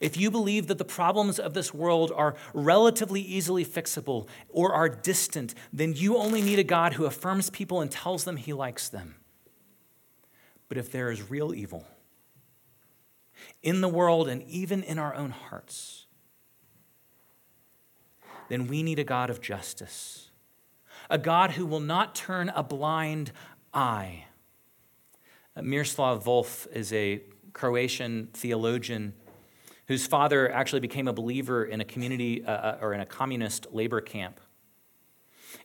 If 0.00 0.16
you 0.16 0.30
believe 0.30 0.68
that 0.68 0.78
the 0.78 0.84
problems 0.84 1.38
of 1.38 1.52
this 1.52 1.74
world 1.74 2.10
are 2.14 2.36
relatively 2.54 3.20
easily 3.20 3.64
fixable 3.64 4.28
or 4.48 4.72
are 4.72 4.88
distant, 4.88 5.54
then 5.72 5.92
you 5.94 6.16
only 6.16 6.40
need 6.40 6.58
a 6.58 6.64
God 6.64 6.94
who 6.94 7.04
affirms 7.04 7.50
people 7.50 7.80
and 7.80 7.90
tells 7.90 8.24
them 8.24 8.36
he 8.36 8.52
likes 8.52 8.88
them. 8.88 9.16
But 10.70 10.78
if 10.78 10.92
there 10.92 11.10
is 11.10 11.28
real 11.28 11.52
evil 11.52 11.84
in 13.60 13.80
the 13.80 13.88
world 13.88 14.28
and 14.28 14.42
even 14.44 14.84
in 14.84 15.00
our 15.00 15.14
own 15.14 15.30
hearts, 15.30 16.06
then 18.48 18.68
we 18.68 18.84
need 18.84 19.00
a 19.00 19.04
God 19.04 19.30
of 19.30 19.40
justice, 19.40 20.30
a 21.10 21.18
God 21.18 21.50
who 21.52 21.66
will 21.66 21.80
not 21.80 22.14
turn 22.14 22.50
a 22.50 22.62
blind 22.62 23.32
eye. 23.74 24.26
Uh, 25.56 25.62
Miroslav 25.62 26.22
Volf 26.24 26.70
is 26.72 26.92
a 26.92 27.20
Croatian 27.52 28.28
theologian 28.32 29.12
whose 29.88 30.06
father 30.06 30.52
actually 30.52 30.78
became 30.78 31.08
a 31.08 31.12
believer 31.12 31.64
in 31.64 31.80
a 31.80 31.84
community 31.84 32.44
uh, 32.44 32.52
uh, 32.52 32.78
or 32.80 32.94
in 32.94 33.00
a 33.00 33.06
communist 33.06 33.66
labor 33.72 34.00
camp. 34.00 34.40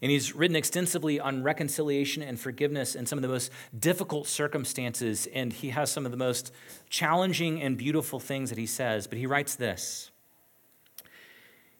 And 0.02 0.12
he's 0.12 0.36
written 0.36 0.56
extensively 0.56 1.20
on 1.20 1.44
reconciliation 1.44 2.24
and 2.24 2.40
forgiveness 2.40 2.96
in 2.96 3.06
some 3.06 3.18
of 3.18 3.22
the 3.22 3.28
most 3.28 3.52
difficult 3.78 4.28
circumstances. 4.28 5.28
And 5.34 5.54
he 5.54 5.70
has 5.70 5.92
some 5.92 6.06
of 6.06 6.12
the 6.12 6.18
most 6.18 6.52
challenging 6.90 7.62
and 7.62 7.78
beautiful 7.78 8.20
things 8.20 8.50
that 8.50 8.58
he 8.58 8.66
says. 8.66 9.08
But 9.08 9.18
he 9.18 9.26
writes 9.26 9.56
this 9.56 10.12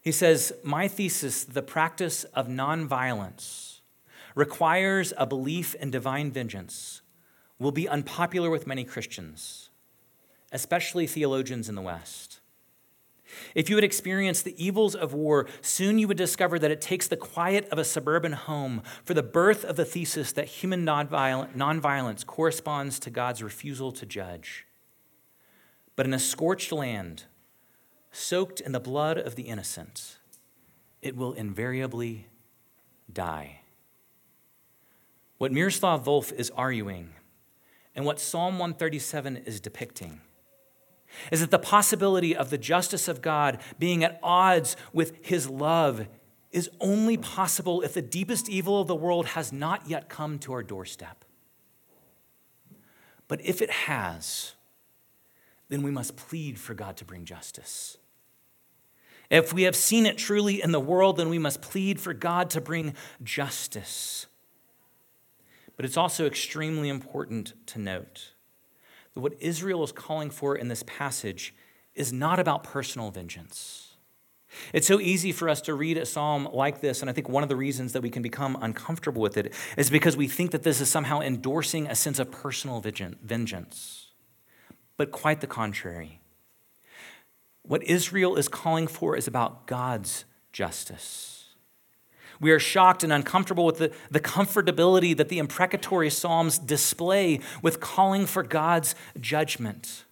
he 0.06 0.12
says, 0.12 0.52
My 0.62 0.86
thesis, 0.86 1.42
the 1.42 1.62
practice 1.62 2.22
of 2.22 2.46
nonviolence, 2.46 3.80
requires 4.36 5.12
a 5.16 5.26
belief 5.26 5.74
in 5.74 5.90
divine 5.90 6.30
vengeance, 6.30 7.00
will 7.58 7.72
be 7.72 7.88
unpopular 7.88 8.48
with 8.48 8.68
many 8.68 8.84
Christians, 8.84 9.70
especially 10.52 11.08
theologians 11.08 11.68
in 11.68 11.74
the 11.74 11.82
West. 11.82 12.38
If 13.54 13.68
you 13.70 13.76
had 13.76 13.84
experienced 13.84 14.44
the 14.44 14.64
evils 14.64 14.94
of 14.94 15.14
war, 15.14 15.46
soon 15.60 15.98
you 15.98 16.08
would 16.08 16.16
discover 16.16 16.58
that 16.58 16.70
it 16.70 16.80
takes 16.80 17.08
the 17.08 17.16
quiet 17.16 17.68
of 17.70 17.78
a 17.78 17.84
suburban 17.84 18.32
home 18.32 18.82
for 19.04 19.14
the 19.14 19.22
birth 19.22 19.64
of 19.64 19.76
the 19.76 19.84
thesis 19.84 20.32
that 20.32 20.46
human 20.46 20.84
nonviolence 20.84 22.26
corresponds 22.26 22.98
to 23.00 23.10
God's 23.10 23.42
refusal 23.42 23.92
to 23.92 24.06
judge. 24.06 24.66
But 25.94 26.06
in 26.06 26.14
a 26.14 26.18
scorched 26.18 26.72
land, 26.72 27.24
soaked 28.12 28.60
in 28.60 28.72
the 28.72 28.80
blood 28.80 29.18
of 29.18 29.34
the 29.34 29.44
innocent, 29.44 30.18
it 31.02 31.16
will 31.16 31.32
invariably 31.32 32.26
die. 33.12 33.60
What 35.38 35.52
Miroslav 35.52 36.04
Volf 36.04 36.32
is 36.32 36.50
arguing 36.50 37.10
and 37.94 38.04
what 38.04 38.20
Psalm 38.20 38.58
137 38.58 39.38
is 39.38 39.60
depicting 39.60 40.20
is 41.30 41.40
that 41.40 41.50
the 41.50 41.58
possibility 41.58 42.36
of 42.36 42.50
the 42.50 42.58
justice 42.58 43.08
of 43.08 43.22
God 43.22 43.58
being 43.78 44.04
at 44.04 44.18
odds 44.22 44.76
with 44.92 45.24
his 45.24 45.48
love 45.48 46.06
is 46.50 46.70
only 46.80 47.16
possible 47.16 47.82
if 47.82 47.92
the 47.94 48.02
deepest 48.02 48.48
evil 48.48 48.80
of 48.80 48.88
the 48.88 48.94
world 48.94 49.26
has 49.26 49.52
not 49.52 49.88
yet 49.88 50.08
come 50.08 50.38
to 50.38 50.52
our 50.52 50.62
doorstep. 50.62 51.24
But 53.28 53.44
if 53.44 53.60
it 53.60 53.70
has, 53.70 54.54
then 55.68 55.82
we 55.82 55.90
must 55.90 56.16
plead 56.16 56.58
for 56.58 56.74
God 56.74 56.96
to 56.98 57.04
bring 57.04 57.24
justice. 57.24 57.98
If 59.28 59.52
we 59.52 59.64
have 59.64 59.74
seen 59.74 60.06
it 60.06 60.16
truly 60.16 60.62
in 60.62 60.70
the 60.70 60.80
world, 60.80 61.16
then 61.16 61.28
we 61.28 61.38
must 61.38 61.60
plead 61.60 62.00
for 62.00 62.14
God 62.14 62.48
to 62.50 62.60
bring 62.60 62.94
justice. 63.22 64.26
But 65.76 65.84
it's 65.84 65.96
also 65.96 66.26
extremely 66.26 66.88
important 66.88 67.54
to 67.66 67.80
note 67.80 68.32
that 69.16 69.20
what 69.20 69.34
Israel 69.40 69.82
is 69.82 69.92
calling 69.92 70.28
for 70.28 70.54
in 70.54 70.68
this 70.68 70.82
passage 70.82 71.54
is 71.94 72.12
not 72.12 72.38
about 72.38 72.62
personal 72.62 73.10
vengeance. 73.10 73.94
It's 74.74 74.86
so 74.86 75.00
easy 75.00 75.32
for 75.32 75.48
us 75.48 75.62
to 75.62 75.74
read 75.74 75.96
a 75.96 76.04
psalm 76.04 76.46
like 76.52 76.82
this, 76.82 77.00
and 77.00 77.08
I 77.08 77.14
think 77.14 77.26
one 77.26 77.42
of 77.42 77.48
the 77.48 77.56
reasons 77.56 77.94
that 77.94 78.02
we 78.02 78.10
can 78.10 78.22
become 78.22 78.58
uncomfortable 78.60 79.22
with 79.22 79.38
it 79.38 79.54
is 79.78 79.88
because 79.88 80.18
we 80.18 80.28
think 80.28 80.50
that 80.50 80.64
this 80.64 80.82
is 80.82 80.90
somehow 80.90 81.20
endorsing 81.20 81.86
a 81.86 81.94
sense 81.94 82.18
of 82.18 82.30
personal 82.30 82.84
vengeance. 83.22 84.10
But 84.98 85.12
quite 85.12 85.40
the 85.40 85.46
contrary. 85.46 86.20
What 87.62 87.82
Israel 87.84 88.36
is 88.36 88.48
calling 88.48 88.86
for 88.86 89.16
is 89.16 89.26
about 89.26 89.66
God's 89.66 90.26
justice. 90.52 91.45
We 92.40 92.50
are 92.50 92.58
shocked 92.58 93.02
and 93.02 93.12
uncomfortable 93.12 93.64
with 93.64 93.78
the, 93.78 93.92
the 94.10 94.20
comfortability 94.20 95.16
that 95.16 95.28
the 95.28 95.38
imprecatory 95.38 96.10
Psalms 96.10 96.58
display 96.58 97.40
with 97.62 97.80
calling 97.80 98.26
for 98.26 98.42
God's 98.42 98.94
judgment. 99.20 100.04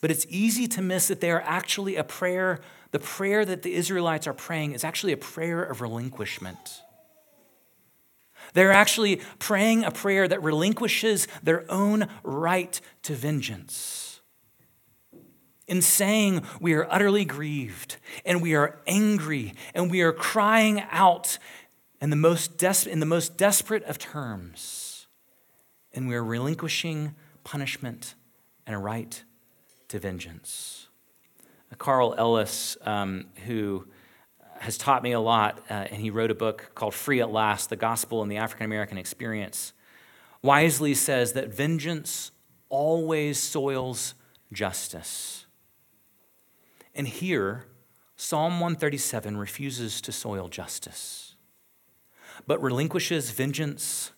But 0.00 0.10
it's 0.10 0.26
easy 0.28 0.66
to 0.68 0.82
miss 0.82 1.08
that 1.08 1.20
they 1.20 1.30
are 1.30 1.42
actually 1.46 1.96
a 1.96 2.04
prayer. 2.04 2.60
The 2.90 2.98
prayer 2.98 3.44
that 3.44 3.62
the 3.62 3.74
Israelites 3.74 4.26
are 4.26 4.34
praying 4.34 4.72
is 4.72 4.84
actually 4.84 5.12
a 5.12 5.16
prayer 5.16 5.62
of 5.62 5.80
relinquishment. 5.80 6.82
They're 8.52 8.72
actually 8.72 9.20
praying 9.38 9.84
a 9.84 9.90
prayer 9.90 10.28
that 10.28 10.42
relinquishes 10.42 11.26
their 11.42 11.64
own 11.70 12.08
right 12.22 12.80
to 13.02 13.14
vengeance. 13.14 14.13
In 15.66 15.80
saying 15.80 16.42
we 16.60 16.74
are 16.74 16.86
utterly 16.90 17.24
grieved 17.24 17.96
and 18.24 18.42
we 18.42 18.54
are 18.54 18.78
angry 18.86 19.54
and 19.74 19.90
we 19.90 20.02
are 20.02 20.12
crying 20.12 20.84
out 20.90 21.38
in 22.00 22.10
the 22.10 22.16
most, 22.16 22.58
des- 22.58 22.88
in 22.88 23.00
the 23.00 23.06
most 23.06 23.38
desperate 23.38 23.82
of 23.84 23.98
terms, 23.98 25.06
and 25.94 26.06
we 26.06 26.14
are 26.14 26.24
relinquishing 26.24 27.14
punishment 27.44 28.14
and 28.66 28.76
a 28.76 28.78
right 28.78 29.24
to 29.88 29.98
vengeance. 29.98 30.88
Carl 31.78 32.14
Ellis, 32.16 32.76
um, 32.82 33.26
who 33.46 33.86
has 34.58 34.78
taught 34.78 35.02
me 35.02 35.12
a 35.12 35.20
lot, 35.20 35.60
uh, 35.70 35.72
and 35.90 36.00
he 36.00 36.10
wrote 36.10 36.30
a 36.30 36.34
book 36.34 36.72
called 36.74 36.94
Free 36.94 37.20
at 37.20 37.30
Last 37.30 37.70
The 37.70 37.76
Gospel 37.76 38.22
and 38.22 38.30
the 38.30 38.36
African 38.36 38.64
American 38.64 38.98
Experience, 38.98 39.72
wisely 40.42 40.94
says 40.94 41.32
that 41.32 41.52
vengeance 41.52 42.30
always 42.68 43.38
soils 43.38 44.14
justice. 44.52 45.43
And 46.94 47.08
here, 47.08 47.66
Psalm 48.16 48.60
137 48.60 49.36
refuses 49.36 50.00
to 50.00 50.12
soil 50.12 50.48
justice, 50.48 51.34
but 52.46 52.62
relinquishes 52.62 53.30
vengeance 53.30 54.12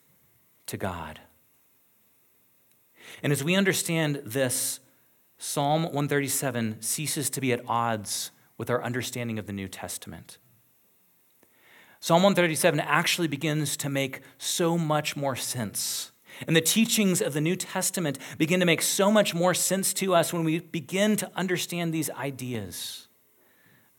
to 0.67 0.77
God. 0.77 1.21
And 3.23 3.33
as 3.33 3.43
we 3.43 3.55
understand 3.55 4.23
this, 4.25 4.81
Psalm 5.39 5.85
137 5.85 6.83
ceases 6.83 7.31
to 7.31 7.41
be 7.41 7.53
at 7.53 7.63
odds 7.67 8.31
with 8.59 8.71
our 8.71 8.83
understanding 8.83 9.39
of 9.39 9.47
the 9.47 9.53
New 9.53 9.69
Testament. 9.69 10.39
Psalm 12.01 12.23
137 12.23 12.81
actually 12.81 13.29
begins 13.29 13.77
to 13.79 13.89
make 13.89 14.21
so 14.39 14.77
much 14.77 15.17
more 15.17 15.37
sense. 15.37 16.13
And 16.47 16.57
the 16.57 16.61
teachings 16.61 17.23
of 17.23 17.33
the 17.33 17.41
New 17.41 17.57
Testament 17.57 18.19
begin 18.39 18.61
to 18.61 18.67
make 18.67 18.83
so 18.83 19.11
much 19.11 19.35
more 19.35 19.55
sense 19.55 19.95
to 19.95 20.15
us 20.15 20.33
when 20.33 20.45
we 20.45 20.61
begin 20.61 21.17
to 21.17 21.31
understand 21.35 21.93
these 21.93 22.11
ideas. 22.11 23.09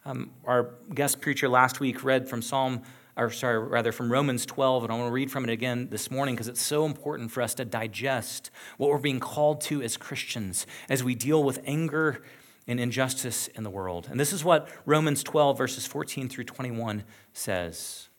Um, 0.05 0.31
our 0.45 0.75
guest 0.93 1.21
preacher 1.21 1.49
last 1.49 1.79
week 1.79 2.03
read 2.03 2.29
from 2.29 2.41
Psalm 2.41 2.83
or 3.17 3.31
sorry, 3.31 3.57
rather 3.57 3.91
from 3.91 4.11
Romans 4.11 4.45
12, 4.45 4.83
and 4.83 4.93
I 4.93 4.95
want 4.95 5.09
to 5.09 5.13
read 5.13 5.31
from 5.31 5.43
it 5.43 5.49
again 5.49 5.87
this 5.89 6.11
morning 6.11 6.35
because 6.35 6.47
it's 6.47 6.61
so 6.61 6.85
important 6.85 7.31
for 7.31 7.41
us 7.41 7.55
to 7.55 7.65
digest 7.65 8.51
what 8.77 8.91
we're 8.91 8.99
being 8.99 9.19
called 9.19 9.59
to 9.61 9.81
as 9.81 9.97
Christians 9.97 10.67
as 10.87 11.03
we 11.03 11.15
deal 11.15 11.43
with 11.43 11.59
anger 11.65 12.21
and 12.67 12.79
injustice 12.79 13.47
in 13.47 13.63
the 13.63 13.69
world. 13.69 14.07
And 14.11 14.19
this 14.19 14.31
is 14.31 14.43
what 14.43 14.69
Romans 14.85 15.23
12, 15.23 15.57
verses 15.57 15.87
14 15.87 16.29
through 16.29 16.43
21 16.43 17.03
says. 17.33 18.09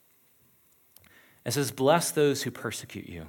It 1.44 1.52
says, 1.52 1.70
Bless 1.70 2.10
those 2.10 2.42
who 2.42 2.50
persecute 2.50 3.08
you, 3.08 3.28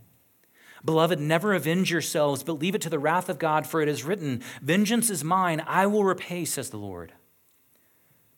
Beloved, 0.83 1.19
never 1.19 1.53
avenge 1.53 1.91
yourselves, 1.91 2.43
but 2.43 2.59
leave 2.59 2.75
it 2.75 2.81
to 2.81 2.89
the 2.89 2.99
wrath 2.99 3.29
of 3.29 3.39
God, 3.39 3.67
for 3.67 3.81
it 3.81 3.89
is 3.89 4.03
written, 4.03 4.41
Vengeance 4.61 5.09
is 5.09 5.23
mine, 5.23 5.63
I 5.67 5.85
will 5.85 6.03
repay, 6.03 6.45
says 6.45 6.69
the 6.69 6.77
Lord. 6.77 7.13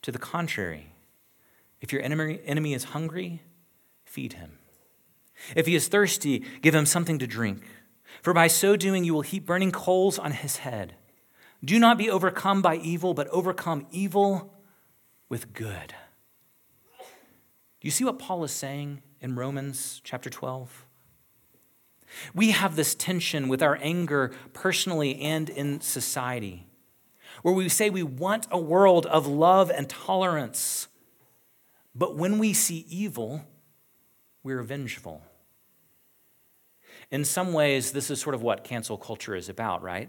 To 0.02 0.12
the 0.12 0.18
contrary, 0.18 0.92
if 1.80 1.92
your 1.92 2.02
enemy 2.02 2.74
is 2.74 2.84
hungry, 2.84 3.42
feed 4.04 4.34
him. 4.34 4.58
If 5.56 5.66
he 5.66 5.74
is 5.74 5.88
thirsty, 5.88 6.44
give 6.60 6.74
him 6.74 6.86
something 6.86 7.18
to 7.18 7.26
drink, 7.26 7.62
for 8.22 8.34
by 8.34 8.46
so 8.46 8.76
doing 8.76 9.04
you 9.04 9.14
will 9.14 9.22
heap 9.22 9.46
burning 9.46 9.72
coals 9.72 10.18
on 10.18 10.32
his 10.32 10.58
head. 10.58 10.94
Do 11.64 11.78
not 11.78 11.96
be 11.96 12.10
overcome 12.10 12.60
by 12.60 12.76
evil, 12.76 13.14
but 13.14 13.28
overcome 13.28 13.86
evil 13.90 14.54
with 15.28 15.54
good. 15.54 15.94
Do 16.98 17.88
you 17.88 17.90
see 17.90 18.04
what 18.04 18.18
Paul 18.18 18.44
is 18.44 18.52
saying 18.52 19.02
in 19.20 19.34
Romans 19.34 20.00
chapter 20.04 20.28
12? 20.28 20.86
We 22.34 22.50
have 22.52 22.76
this 22.76 22.94
tension 22.94 23.48
with 23.48 23.62
our 23.62 23.78
anger 23.80 24.32
personally 24.52 25.20
and 25.20 25.48
in 25.48 25.80
society, 25.80 26.66
where 27.42 27.54
we 27.54 27.68
say 27.68 27.90
we 27.90 28.02
want 28.02 28.46
a 28.50 28.58
world 28.58 29.06
of 29.06 29.26
love 29.26 29.70
and 29.70 29.88
tolerance, 29.88 30.88
but 31.94 32.16
when 32.16 32.38
we 32.38 32.52
see 32.52 32.86
evil, 32.88 33.44
we're 34.42 34.62
vengeful. 34.62 35.22
In 37.10 37.24
some 37.24 37.52
ways, 37.52 37.92
this 37.92 38.10
is 38.10 38.20
sort 38.20 38.34
of 38.34 38.42
what 38.42 38.64
cancel 38.64 38.96
culture 38.96 39.36
is 39.36 39.48
about, 39.48 39.82
right? 39.82 40.08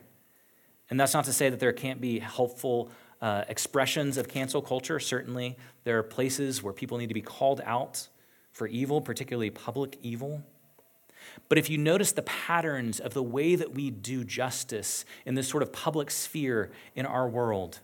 And 0.90 1.00
that's 1.00 1.14
not 1.14 1.26
to 1.26 1.34
say 1.34 1.50
that 1.50 1.60
there 1.60 1.74
can't 1.74 2.02
be 2.02 2.20
helpful 2.20 2.92
uh, 3.22 3.44
expressions 3.48 4.18
of 4.18 4.28
cancel 4.28 4.62
culture. 4.62 5.00
Certainly, 5.00 5.58
there 5.84 5.98
are 5.98 6.04
places 6.04 6.62
where 6.62 6.74
people 6.74 6.98
need 6.98 7.08
to 7.08 7.14
be 7.14 7.22
called 7.22 7.62
out 7.66 8.08
for 8.52 8.68
evil, 8.68 9.02
particularly 9.02 9.50
public 9.50 9.98
evil. 10.02 10.44
But 11.48 11.58
if 11.58 11.70
you 11.70 11.78
notice 11.78 12.12
the 12.12 12.24
patterns 12.24 13.00
of 13.00 13.14
the 13.14 13.24
way 13.24 13.56
that 13.56 13.74
we 13.74 13.92
do 13.92 14.24
justice 14.24 15.06
in 15.26 15.36
this 15.36 15.48
sort 15.48 15.64
of 15.64 15.72
public 15.72 16.10
sphere 16.12 16.72
in 16.96 17.06
our 17.06 17.28
world, 17.28 17.80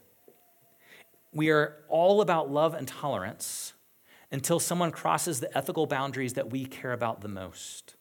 we 1.34 1.50
are 1.50 1.78
all 1.88 2.22
about 2.22 2.52
love 2.52 2.74
and 2.74 2.88
tolerance 2.88 3.74
until 4.32 4.60
someone 4.60 4.92
crosses 4.92 5.40
the 5.40 5.56
ethical 5.58 5.86
boundaries 5.86 6.34
that 6.34 6.50
we 6.50 6.66
care 6.66 6.94
about 6.94 7.22
the 7.22 7.28
most. 7.28 7.96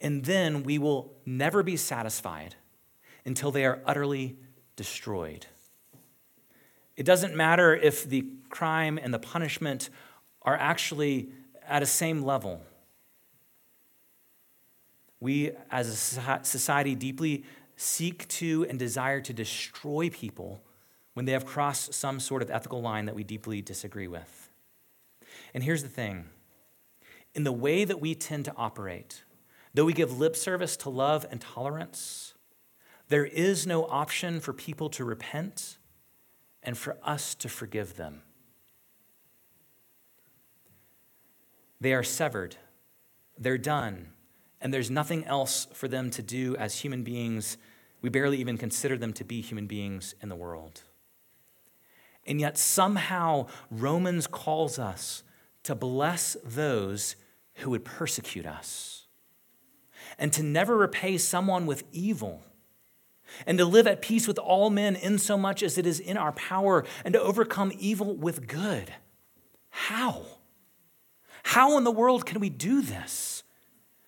And 0.00 0.24
then 0.24 0.62
we 0.62 0.78
will 0.78 1.14
never 1.24 1.62
be 1.62 1.76
satisfied 1.76 2.56
until 3.24 3.50
they 3.50 3.64
are 3.64 3.80
utterly 3.86 4.36
destroyed. 4.74 5.46
It 6.96 7.04
doesn't 7.04 7.34
matter 7.34 7.74
if 7.74 8.08
the 8.08 8.26
crime 8.48 8.98
and 8.98 9.14
the 9.14 9.18
punishment 9.18 9.90
are 10.42 10.56
actually 10.56 11.30
at 11.66 11.82
a 11.82 11.86
same 11.86 12.22
level. 12.22 12.60
We, 15.22 15.52
as 15.70 15.88
a 15.88 15.94
society, 16.44 16.96
deeply 16.96 17.44
seek 17.76 18.26
to 18.26 18.66
and 18.68 18.76
desire 18.76 19.20
to 19.20 19.32
destroy 19.32 20.10
people 20.10 20.60
when 21.14 21.26
they 21.26 21.32
have 21.32 21.46
crossed 21.46 21.94
some 21.94 22.18
sort 22.18 22.42
of 22.42 22.50
ethical 22.50 22.82
line 22.82 23.04
that 23.04 23.14
we 23.14 23.22
deeply 23.22 23.62
disagree 23.62 24.08
with. 24.08 24.50
And 25.54 25.62
here's 25.62 25.84
the 25.84 25.88
thing 25.88 26.24
in 27.36 27.44
the 27.44 27.52
way 27.52 27.84
that 27.84 28.00
we 28.00 28.16
tend 28.16 28.46
to 28.46 28.54
operate, 28.56 29.22
though 29.72 29.84
we 29.84 29.92
give 29.92 30.18
lip 30.18 30.34
service 30.34 30.76
to 30.78 30.90
love 30.90 31.24
and 31.30 31.40
tolerance, 31.40 32.34
there 33.06 33.24
is 33.24 33.64
no 33.64 33.84
option 33.84 34.40
for 34.40 34.52
people 34.52 34.90
to 34.90 35.04
repent 35.04 35.78
and 36.64 36.76
for 36.76 36.96
us 37.04 37.36
to 37.36 37.48
forgive 37.48 37.94
them. 37.94 38.22
They 41.80 41.94
are 41.94 42.02
severed, 42.02 42.56
they're 43.38 43.56
done, 43.56 44.08
and 44.62 44.72
there's 44.72 44.90
nothing 44.90 45.24
else 45.24 45.66
for 45.74 45.88
them 45.88 46.10
to 46.10 46.22
do 46.22 46.56
as 46.56 46.80
human 46.80 47.02
beings. 47.02 47.58
We 48.00 48.08
barely 48.08 48.38
even 48.38 48.56
consider 48.56 48.96
them 48.96 49.12
to 49.14 49.24
be 49.24 49.40
human 49.40 49.66
beings 49.66 50.14
in 50.22 50.28
the 50.28 50.36
world. 50.36 50.82
And 52.26 52.40
yet, 52.40 52.56
somehow, 52.56 53.48
Romans 53.70 54.26
calls 54.26 54.78
us 54.78 55.24
to 55.64 55.74
bless 55.74 56.36
those 56.44 57.16
who 57.56 57.70
would 57.70 57.84
persecute 57.84 58.46
us, 58.46 59.06
and 60.18 60.32
to 60.32 60.42
never 60.42 60.76
repay 60.76 61.18
someone 61.18 61.66
with 61.66 61.84
evil, 61.92 62.44
and 63.46 63.58
to 63.58 63.64
live 63.64 63.86
at 63.86 64.02
peace 64.02 64.28
with 64.28 64.38
all 64.38 64.70
men 64.70 64.94
in 64.94 65.18
so 65.18 65.36
much 65.36 65.62
as 65.62 65.76
it 65.78 65.86
is 65.86 65.98
in 66.00 66.16
our 66.16 66.32
power, 66.32 66.84
and 67.04 67.12
to 67.14 67.20
overcome 67.20 67.72
evil 67.78 68.14
with 68.16 68.46
good. 68.46 68.94
How? 69.70 70.22
How 71.42 71.76
in 71.76 71.84
the 71.84 71.90
world 71.90 72.24
can 72.24 72.40
we 72.40 72.50
do 72.50 72.82
this? 72.82 73.41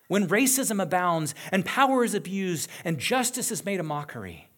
When 0.07 0.27
racism 0.27 0.81
abounds, 0.81 1.33
and 1.51 1.65
power 1.65 2.03
is 2.03 2.13
abused, 2.13 2.69
and 2.83 2.99
justice 2.99 3.51
is 3.51 3.65
made 3.65 3.79
a 3.79 3.83
mockery. 3.83 4.49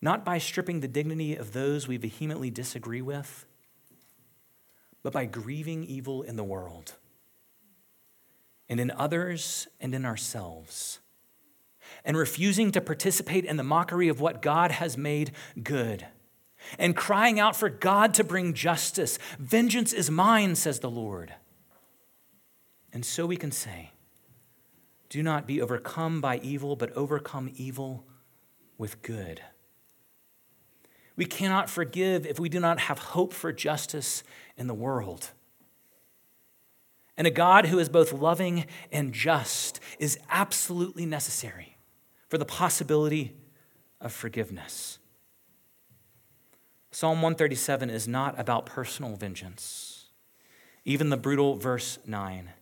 Not 0.00 0.24
by 0.24 0.38
stripping 0.38 0.80
the 0.80 0.88
dignity 0.88 1.36
of 1.36 1.52
those 1.52 1.86
we 1.88 1.96
vehemently 1.96 2.50
disagree 2.50 3.02
with, 3.02 3.46
but 5.02 5.12
by 5.12 5.24
grieving 5.24 5.84
evil 5.84 6.22
in 6.22 6.36
the 6.36 6.44
world 6.44 6.94
and 8.68 8.80
in 8.80 8.90
others 8.90 9.66
and 9.80 9.94
in 9.94 10.04
ourselves, 10.04 10.98
and 12.04 12.16
refusing 12.16 12.70
to 12.72 12.80
participate 12.80 13.44
in 13.44 13.56
the 13.56 13.62
mockery 13.62 14.08
of 14.08 14.20
what 14.20 14.42
God 14.42 14.72
has 14.72 14.98
made 14.98 15.32
good, 15.62 16.06
and 16.78 16.94
crying 16.94 17.40
out 17.40 17.56
for 17.56 17.70
God 17.70 18.14
to 18.14 18.24
bring 18.24 18.52
justice. 18.52 19.18
Vengeance 19.38 19.92
is 19.92 20.10
mine, 20.10 20.54
says 20.54 20.80
the 20.80 20.90
Lord. 20.90 21.34
And 22.98 23.06
so 23.06 23.26
we 23.26 23.36
can 23.36 23.52
say, 23.52 23.92
Do 25.08 25.22
not 25.22 25.46
be 25.46 25.62
overcome 25.62 26.20
by 26.20 26.38
evil, 26.38 26.74
but 26.74 26.90
overcome 26.96 27.48
evil 27.54 28.04
with 28.76 29.02
good. 29.02 29.40
We 31.14 31.24
cannot 31.24 31.70
forgive 31.70 32.26
if 32.26 32.40
we 32.40 32.48
do 32.48 32.58
not 32.58 32.80
have 32.80 32.98
hope 32.98 33.32
for 33.32 33.52
justice 33.52 34.24
in 34.56 34.66
the 34.66 34.74
world. 34.74 35.30
And 37.16 37.24
a 37.24 37.30
God 37.30 37.66
who 37.66 37.78
is 37.78 37.88
both 37.88 38.12
loving 38.12 38.66
and 38.90 39.12
just 39.12 39.78
is 40.00 40.18
absolutely 40.28 41.06
necessary 41.06 41.78
for 42.26 42.36
the 42.36 42.44
possibility 42.44 43.36
of 44.00 44.12
forgiveness. 44.12 44.98
Psalm 46.90 47.22
137 47.22 47.90
is 47.90 48.08
not 48.08 48.34
about 48.40 48.66
personal 48.66 49.14
vengeance, 49.14 50.06
even 50.84 51.10
the 51.10 51.16
brutal 51.16 51.54
verse 51.54 52.00
9. 52.04 52.54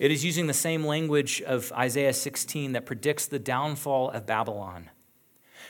It 0.00 0.10
is 0.10 0.24
using 0.24 0.46
the 0.46 0.54
same 0.54 0.86
language 0.86 1.42
of 1.42 1.70
Isaiah 1.72 2.14
16 2.14 2.72
that 2.72 2.86
predicts 2.86 3.26
the 3.26 3.38
downfall 3.38 4.08
of 4.10 4.24
Babylon. 4.24 4.88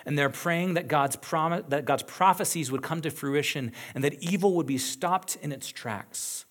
And 0.06 0.16
they're 0.16 0.30
praying 0.30 0.74
that 0.74 0.86
God's, 0.86 1.16
prom- 1.16 1.64
that 1.66 1.84
God's 1.84 2.04
prophecies 2.04 2.70
would 2.70 2.80
come 2.80 3.00
to 3.00 3.10
fruition 3.10 3.72
and 3.92 4.04
that 4.04 4.22
evil 4.22 4.54
would 4.54 4.68
be 4.68 4.78
stopped 4.78 5.36
in 5.42 5.50
its 5.50 5.68
tracks. 5.68 6.44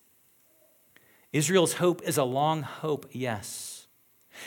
Israel's 1.32 1.74
hope 1.74 2.02
is 2.02 2.18
a 2.18 2.24
long 2.24 2.60
hope, 2.60 3.06
yes. 3.12 3.86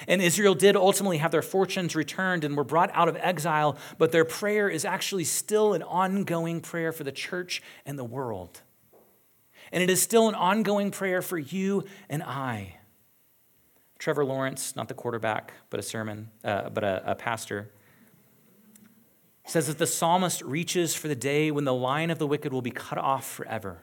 And 0.07 0.21
Israel 0.21 0.53
did 0.53 0.75
ultimately 0.75 1.17
have 1.17 1.31
their 1.31 1.41
fortunes 1.41 1.95
returned 1.95 2.43
and 2.43 2.55
were 2.55 2.63
brought 2.63 2.91
out 2.93 3.09
of 3.09 3.17
exile, 3.19 3.79
but 3.97 4.11
their 4.11 4.25
prayer 4.25 4.69
is 4.69 4.85
actually 4.85 5.23
still 5.23 5.73
an 5.73 5.81
ongoing 5.81 6.61
prayer 6.61 6.91
for 6.91 7.03
the 7.03 7.11
church 7.11 7.63
and 7.83 7.97
the 7.97 8.03
world. 8.03 8.61
And 9.71 9.81
it 9.81 9.89
is 9.89 10.03
still 10.03 10.29
an 10.29 10.35
ongoing 10.35 10.91
prayer 10.91 11.23
for 11.23 11.39
you 11.39 11.85
and 12.09 12.21
I. 12.21 12.77
Trevor 14.03 14.25
Laurence, 14.25 14.75
not 14.75 14.89
the 14.89 14.93
quarterback, 14.93 15.53
but 15.69 15.79
a 15.79 15.83
sermon, 15.83 16.29
uh, 16.43 16.67
but 16.67 16.83
a, 16.83 17.11
a 17.11 17.15
pastor, 17.15 17.71
says 19.45 19.67
that 19.67 19.77
the 19.77 19.87
psalmist 19.87 20.41
reaches 20.41 20.93
for 20.93 21.07
the 21.07 21.15
day 21.15 21.51
when 21.51 21.63
the 21.63 21.73
line 21.73 22.11
of 22.11 22.19
the 22.19 22.27
wicked 22.27 22.51
will 22.51 22.61
be 22.61 22.69
cut 22.69 22.97
off 22.97 23.25
forever 23.25 23.79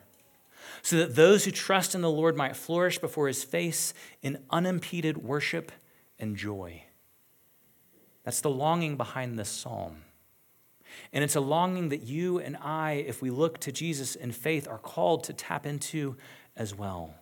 so 0.83 0.99
that 0.99 1.17
those 1.17 1.47
who 1.47 1.51
trust 1.51 1.95
in 1.95 2.03
the 2.03 2.11
Lord 2.11 2.37
might 2.37 2.55
flourish 2.55 2.99
before 2.99 3.29
his 3.29 3.43
face 3.43 3.95
in 4.21 4.45
unimpeded 4.51 5.17
worship 5.17 5.73
and 6.19 6.37
joy. 6.37 6.83
That's 8.23 8.43
the 8.43 8.51
longing 8.51 8.99
behind 8.99 9.39
this 9.39 9.49
psalm. 9.49 10.03
And 11.15 11.25
it's 11.25 11.37
a 11.37 11.41
longing 11.41 11.89
that 11.89 12.03
you 12.03 12.39
and 12.39 12.59
I, 12.59 13.05
if 13.07 13.23
we 13.23 13.31
look 13.31 13.59
to 13.61 13.73
Jesus 13.73 14.17
in 14.17 14.33
faith, 14.33 14.69
are 14.69 14.77
called 14.77 15.25
to 15.25 15.33
tap 15.33 15.65
into 15.65 16.19
as 16.55 16.75
well. 16.75 17.15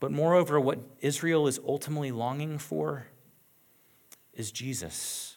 But 0.00 0.12
moreover, 0.12 0.60
what 0.60 0.80
Israel 1.00 1.46
is 1.46 1.58
ultimately 1.66 2.12
longing 2.12 2.58
for 2.58 3.06
is 4.34 4.50
Jesus. 4.50 5.36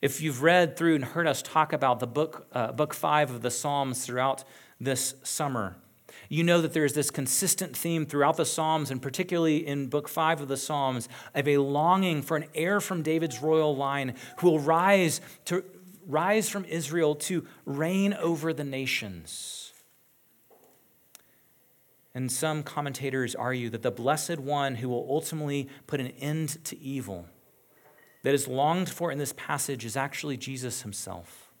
If 0.00 0.20
you've 0.20 0.42
read 0.42 0.76
through 0.76 0.96
and 0.96 1.04
heard 1.04 1.26
us 1.26 1.42
talk 1.42 1.72
about 1.72 2.00
the 2.00 2.06
book, 2.06 2.46
uh, 2.52 2.72
book 2.72 2.94
five 2.94 3.30
of 3.30 3.42
the 3.42 3.50
Psalms 3.50 4.04
throughout 4.04 4.44
this 4.80 5.14
summer. 5.22 5.76
You 6.28 6.42
know 6.42 6.60
that 6.60 6.72
there 6.72 6.84
is 6.84 6.94
this 6.94 7.10
consistent 7.10 7.76
theme 7.76 8.06
throughout 8.06 8.36
the 8.36 8.44
Psalms, 8.44 8.90
and 8.90 9.00
particularly 9.00 9.66
in 9.66 9.88
Book 9.88 10.08
5 10.08 10.42
of 10.42 10.48
the 10.48 10.56
Psalms, 10.56 11.08
of 11.34 11.46
a 11.48 11.58
longing 11.58 12.22
for 12.22 12.36
an 12.36 12.46
heir 12.54 12.80
from 12.80 13.02
David's 13.02 13.42
royal 13.42 13.76
line 13.76 14.14
who 14.38 14.50
will 14.50 14.58
rise, 14.58 15.20
to, 15.46 15.64
rise 16.06 16.48
from 16.48 16.64
Israel 16.64 17.14
to 17.16 17.46
reign 17.64 18.12
over 18.14 18.52
the 18.52 18.64
nations. 18.64 19.61
And 22.14 22.30
some 22.30 22.62
commentators 22.62 23.34
argue 23.34 23.70
that 23.70 23.82
the 23.82 23.90
blessed 23.90 24.38
one 24.38 24.76
who 24.76 24.88
will 24.88 25.06
ultimately 25.08 25.68
put 25.86 26.00
an 26.00 26.08
end 26.18 26.62
to 26.64 26.78
evil 26.78 27.26
that 28.22 28.34
is 28.34 28.46
longed 28.46 28.88
for 28.88 29.10
in 29.10 29.18
this 29.18 29.32
passage 29.36 29.84
is 29.84 29.96
actually 29.96 30.36
Jesus 30.36 30.82
himself 30.82 31.52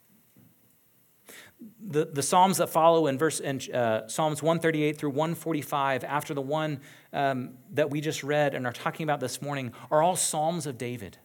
the, 1.80 2.04
the 2.06 2.22
Psalms 2.22 2.58
that 2.58 2.68
follow 2.68 3.06
in 3.06 3.18
verse 3.18 3.40
in, 3.40 3.60
uh, 3.72 4.08
Psalms 4.08 4.42
138 4.42 4.96
through 4.96 5.10
145, 5.10 6.04
after 6.04 6.34
the 6.34 6.40
one 6.40 6.80
um, 7.12 7.54
that 7.72 7.90
we 7.90 8.00
just 8.00 8.22
read 8.22 8.54
and 8.54 8.66
are 8.66 8.72
talking 8.72 9.04
about 9.04 9.20
this 9.20 9.42
morning, 9.42 9.72
are 9.90 10.02
all 10.02 10.16
Psalms 10.16 10.66
of 10.66 10.78
David. 10.78 11.18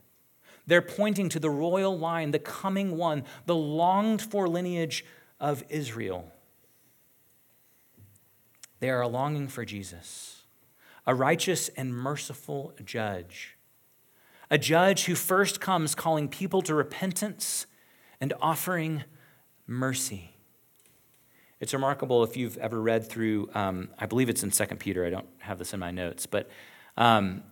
They're 0.65 0.81
pointing 0.81 1.29
to 1.29 1.39
the 1.39 1.49
royal 1.49 1.97
line, 1.97 2.31
the 2.31 2.39
coming 2.39 2.97
one, 2.97 3.23
the 3.45 3.55
longed 3.55 4.21
for 4.21 4.47
lineage 4.47 5.05
of 5.39 5.63
Israel. 5.69 6.31
They 8.79 8.89
are 8.89 9.01
a 9.01 9.07
longing 9.07 9.47
for 9.47 9.65
Jesus, 9.65 10.43
a 11.05 11.15
righteous 11.15 11.69
and 11.69 11.93
merciful 11.93 12.73
judge, 12.83 13.57
a 14.49 14.57
judge 14.57 15.05
who 15.05 15.15
first 15.15 15.59
comes 15.59 15.95
calling 15.95 16.29
people 16.29 16.61
to 16.61 16.75
repentance 16.75 17.65
and 18.21 18.33
offering 18.41 19.03
mercy. 19.65 20.35
It's 21.59 21.73
remarkable 21.73 22.23
if 22.23 22.37
you've 22.37 22.57
ever 22.57 22.79
read 22.79 23.09
through, 23.09 23.49
um, 23.55 23.89
I 23.97 24.05
believe 24.05 24.29
it's 24.29 24.43
in 24.43 24.51
2 24.51 24.65
Peter, 24.75 25.05
I 25.05 25.09
don't 25.09 25.27
have 25.39 25.57
this 25.57 25.73
in 25.73 25.79
my 25.79 25.89
notes, 25.89 26.27
but, 26.27 26.49
um, 26.97 27.43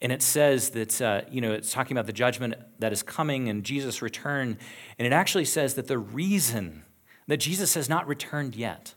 and 0.00 0.10
it 0.10 0.22
says 0.22 0.70
that, 0.70 1.02
uh, 1.02 1.20
you 1.30 1.42
know, 1.42 1.52
it's 1.52 1.70
talking 1.70 1.96
about 1.96 2.06
the 2.06 2.14
judgment 2.14 2.54
that 2.78 2.92
is 2.92 3.02
coming 3.02 3.50
and 3.50 3.62
Jesus' 3.62 4.00
return, 4.00 4.56
and 4.98 5.06
it 5.06 5.12
actually 5.12 5.44
says 5.44 5.74
that 5.74 5.86
the 5.86 5.98
reason 5.98 6.84
that 7.26 7.36
Jesus 7.36 7.74
has 7.74 7.90
not 7.90 8.08
returned 8.08 8.56
yet 8.56 8.94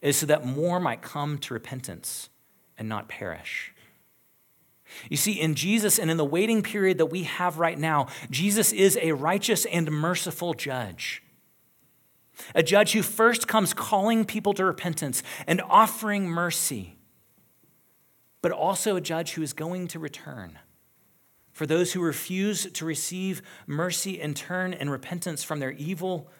is 0.00 0.16
so 0.16 0.26
that 0.26 0.46
more 0.46 0.80
might 0.80 1.02
come 1.02 1.38
to 1.38 1.54
repentance 1.54 2.28
and 2.76 2.88
not 2.88 3.08
perish. 3.08 3.72
You 5.10 5.16
see, 5.16 5.32
in 5.32 5.54
Jesus 5.54 5.98
and 5.98 6.10
in 6.10 6.16
the 6.16 6.24
waiting 6.24 6.62
period 6.62 6.98
that 6.98 7.06
we 7.06 7.24
have 7.24 7.58
right 7.58 7.78
now, 7.78 8.06
Jesus 8.30 8.72
is 8.72 8.98
a 9.00 9.12
righteous 9.12 9.64
and 9.66 9.90
merciful 9.90 10.54
judge. 10.54 11.22
A 12.54 12.62
judge 12.62 12.92
who 12.92 13.02
first 13.02 13.48
comes 13.48 13.74
calling 13.74 14.24
people 14.24 14.54
to 14.54 14.64
repentance 14.64 15.22
and 15.46 15.60
offering 15.68 16.28
mercy, 16.28 16.96
but 18.40 18.52
also 18.52 18.96
a 18.96 19.00
judge 19.00 19.32
who 19.32 19.42
is 19.42 19.52
going 19.52 19.88
to 19.88 19.98
return. 19.98 20.58
For 21.52 21.66
those 21.66 21.92
who 21.92 22.00
refuse 22.00 22.70
to 22.70 22.84
receive 22.84 23.42
mercy 23.66 24.20
and 24.20 24.36
turn 24.36 24.72
and 24.72 24.90
repentance 24.90 25.42
from 25.42 25.58
their 25.58 25.72
evil, 25.72 26.30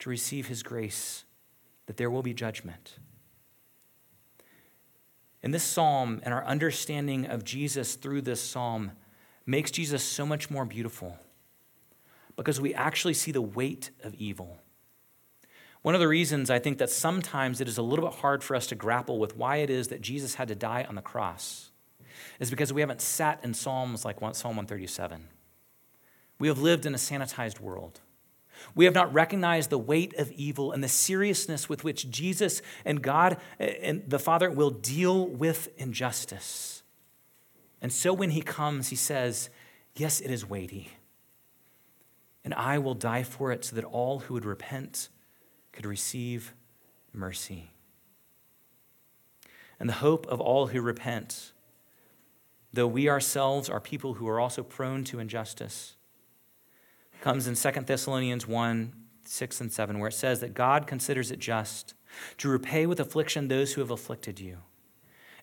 to 0.00 0.10
receive 0.10 0.48
his 0.48 0.62
grace, 0.62 1.24
that 1.88 1.96
there 1.96 2.10
will 2.10 2.22
be 2.22 2.34
judgment. 2.34 2.98
And 5.42 5.54
this 5.54 5.64
psalm 5.64 6.20
and 6.22 6.34
our 6.34 6.44
understanding 6.44 7.24
of 7.24 7.44
Jesus 7.44 7.94
through 7.94 8.22
this 8.22 8.42
psalm 8.42 8.92
makes 9.46 9.70
Jesus 9.70 10.04
so 10.04 10.26
much 10.26 10.50
more 10.50 10.66
beautiful 10.66 11.18
because 12.36 12.60
we 12.60 12.74
actually 12.74 13.14
see 13.14 13.32
the 13.32 13.40
weight 13.40 13.90
of 14.04 14.14
evil. 14.14 14.58
One 15.80 15.94
of 15.94 16.00
the 16.00 16.08
reasons 16.08 16.50
I 16.50 16.58
think 16.58 16.76
that 16.76 16.90
sometimes 16.90 17.62
it 17.62 17.68
is 17.68 17.78
a 17.78 17.82
little 17.82 18.04
bit 18.04 18.18
hard 18.18 18.44
for 18.44 18.54
us 18.54 18.66
to 18.66 18.74
grapple 18.74 19.18
with 19.18 19.34
why 19.34 19.56
it 19.56 19.70
is 19.70 19.88
that 19.88 20.02
Jesus 20.02 20.34
had 20.34 20.48
to 20.48 20.54
die 20.54 20.84
on 20.86 20.94
the 20.94 21.00
cross 21.00 21.70
is 22.38 22.50
because 22.50 22.70
we 22.70 22.82
haven't 22.82 23.00
sat 23.00 23.42
in 23.42 23.54
Psalms 23.54 24.04
like 24.04 24.18
Psalm 24.20 24.56
137. 24.56 25.28
We 26.38 26.48
have 26.48 26.58
lived 26.58 26.84
in 26.84 26.94
a 26.94 26.98
sanitized 26.98 27.60
world. 27.60 28.00
We 28.74 28.84
have 28.84 28.94
not 28.94 29.12
recognized 29.12 29.70
the 29.70 29.78
weight 29.78 30.14
of 30.18 30.32
evil 30.32 30.72
and 30.72 30.82
the 30.82 30.88
seriousness 30.88 31.68
with 31.68 31.84
which 31.84 32.10
Jesus 32.10 32.62
and 32.84 33.02
God 33.02 33.38
eh, 33.58 33.74
and 33.82 34.02
the 34.08 34.18
Father 34.18 34.50
will 34.50 34.70
deal 34.70 35.26
with 35.26 35.68
injustice. 35.76 36.82
And 37.80 37.92
so 37.92 38.12
when 38.12 38.30
he 38.30 38.40
comes, 38.40 38.88
he 38.88 38.96
says, 38.96 39.50
Yes, 39.94 40.20
it 40.20 40.30
is 40.30 40.48
weighty 40.48 40.90
and 42.48 42.54
I 42.54 42.78
will 42.78 42.94
die 42.94 43.24
for 43.24 43.52
it 43.52 43.66
so 43.66 43.76
that 43.76 43.84
all 43.84 44.20
who 44.20 44.32
would 44.32 44.46
repent 44.46 45.10
could 45.70 45.84
receive 45.84 46.54
mercy. 47.12 47.72
And 49.78 49.86
the 49.86 49.92
hope 49.92 50.26
of 50.28 50.40
all 50.40 50.68
who 50.68 50.80
repent, 50.80 51.52
though 52.72 52.86
we 52.86 53.06
ourselves 53.06 53.68
are 53.68 53.80
people 53.80 54.14
who 54.14 54.26
are 54.28 54.40
also 54.40 54.62
prone 54.62 55.04
to 55.04 55.18
injustice, 55.18 55.96
comes 57.20 57.46
in 57.46 57.54
2 57.54 57.80
Thessalonians 57.82 58.46
1 58.46 58.92
6 59.24 59.60
and 59.60 59.70
7, 59.70 59.98
where 59.98 60.08
it 60.08 60.14
says 60.14 60.40
that 60.40 60.54
God 60.54 60.86
considers 60.86 61.30
it 61.30 61.38
just 61.38 61.92
to 62.38 62.48
repay 62.48 62.86
with 62.86 62.98
affliction 62.98 63.48
those 63.48 63.74
who 63.74 63.82
have 63.82 63.90
afflicted 63.90 64.40
you. 64.40 64.58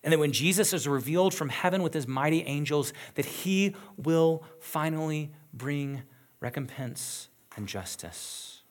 And 0.04 0.12
that 0.12 0.18
when 0.18 0.32
Jesus 0.32 0.74
is 0.74 0.88
revealed 0.88 1.36
from 1.36 1.50
heaven 1.50 1.84
with 1.84 1.94
his 1.94 2.08
mighty 2.08 2.42
angels, 2.44 2.94
that 3.14 3.26
he 3.26 3.76
will 3.96 4.44
finally 4.60 5.32
bring 5.54 6.02
recompense, 6.46 7.30
and 7.58 7.68
justice. 7.68 8.62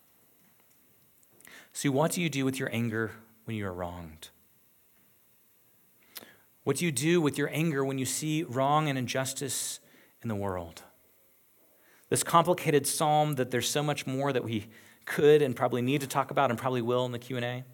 See, 1.72 1.88
what 1.88 2.12
do 2.12 2.22
you 2.22 2.30
do 2.30 2.44
with 2.44 2.56
your 2.56 2.72
anger 2.72 3.10
when 3.46 3.56
you 3.56 3.66
are 3.66 3.72
wronged? 3.72 4.28
What 6.62 6.76
do 6.76 6.84
you 6.84 6.92
do 6.92 7.20
with 7.20 7.36
your 7.36 7.50
anger 7.52 7.84
when 7.84 7.98
you 7.98 8.06
see 8.06 8.44
wrong 8.44 8.88
and 8.88 8.96
injustice 8.96 9.80
in 10.22 10.28
the 10.28 10.36
world? 10.36 10.84
This 12.14 12.22
complicated 12.22 12.87
psalm 12.87 13.35
that 13.35 13.50
there's 13.50 13.68
so 13.68 13.83
much 13.83 14.07
more 14.07 14.33
that 14.33 14.44
we 14.44 14.68
could 15.05 15.42
and 15.42 15.57
probably 15.57 15.83
need 15.83 16.00
to 16.03 16.07
talk 16.07 16.31
about 16.31 16.48
and 16.48 16.57
probably 16.57 16.81
will 16.81 17.05
in 17.07 17.11
the 17.11 17.18
Q&A. 17.18 17.64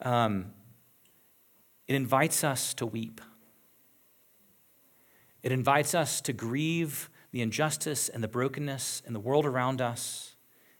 Um, 0.00 0.54
it 1.86 1.94
invites 1.94 2.44
us 2.44 2.72
to 2.72 2.86
weep. 2.86 3.20
It 5.42 5.52
invites 5.52 5.94
us 5.94 6.22
to 6.22 6.32
grieve 6.32 7.10
the 7.32 7.42
injustice 7.42 8.08
and 8.08 8.24
the 8.24 8.28
brokenness 8.28 9.02
in 9.06 9.12
the 9.12 9.20
world 9.20 9.44
around 9.44 9.82
us 9.82 10.34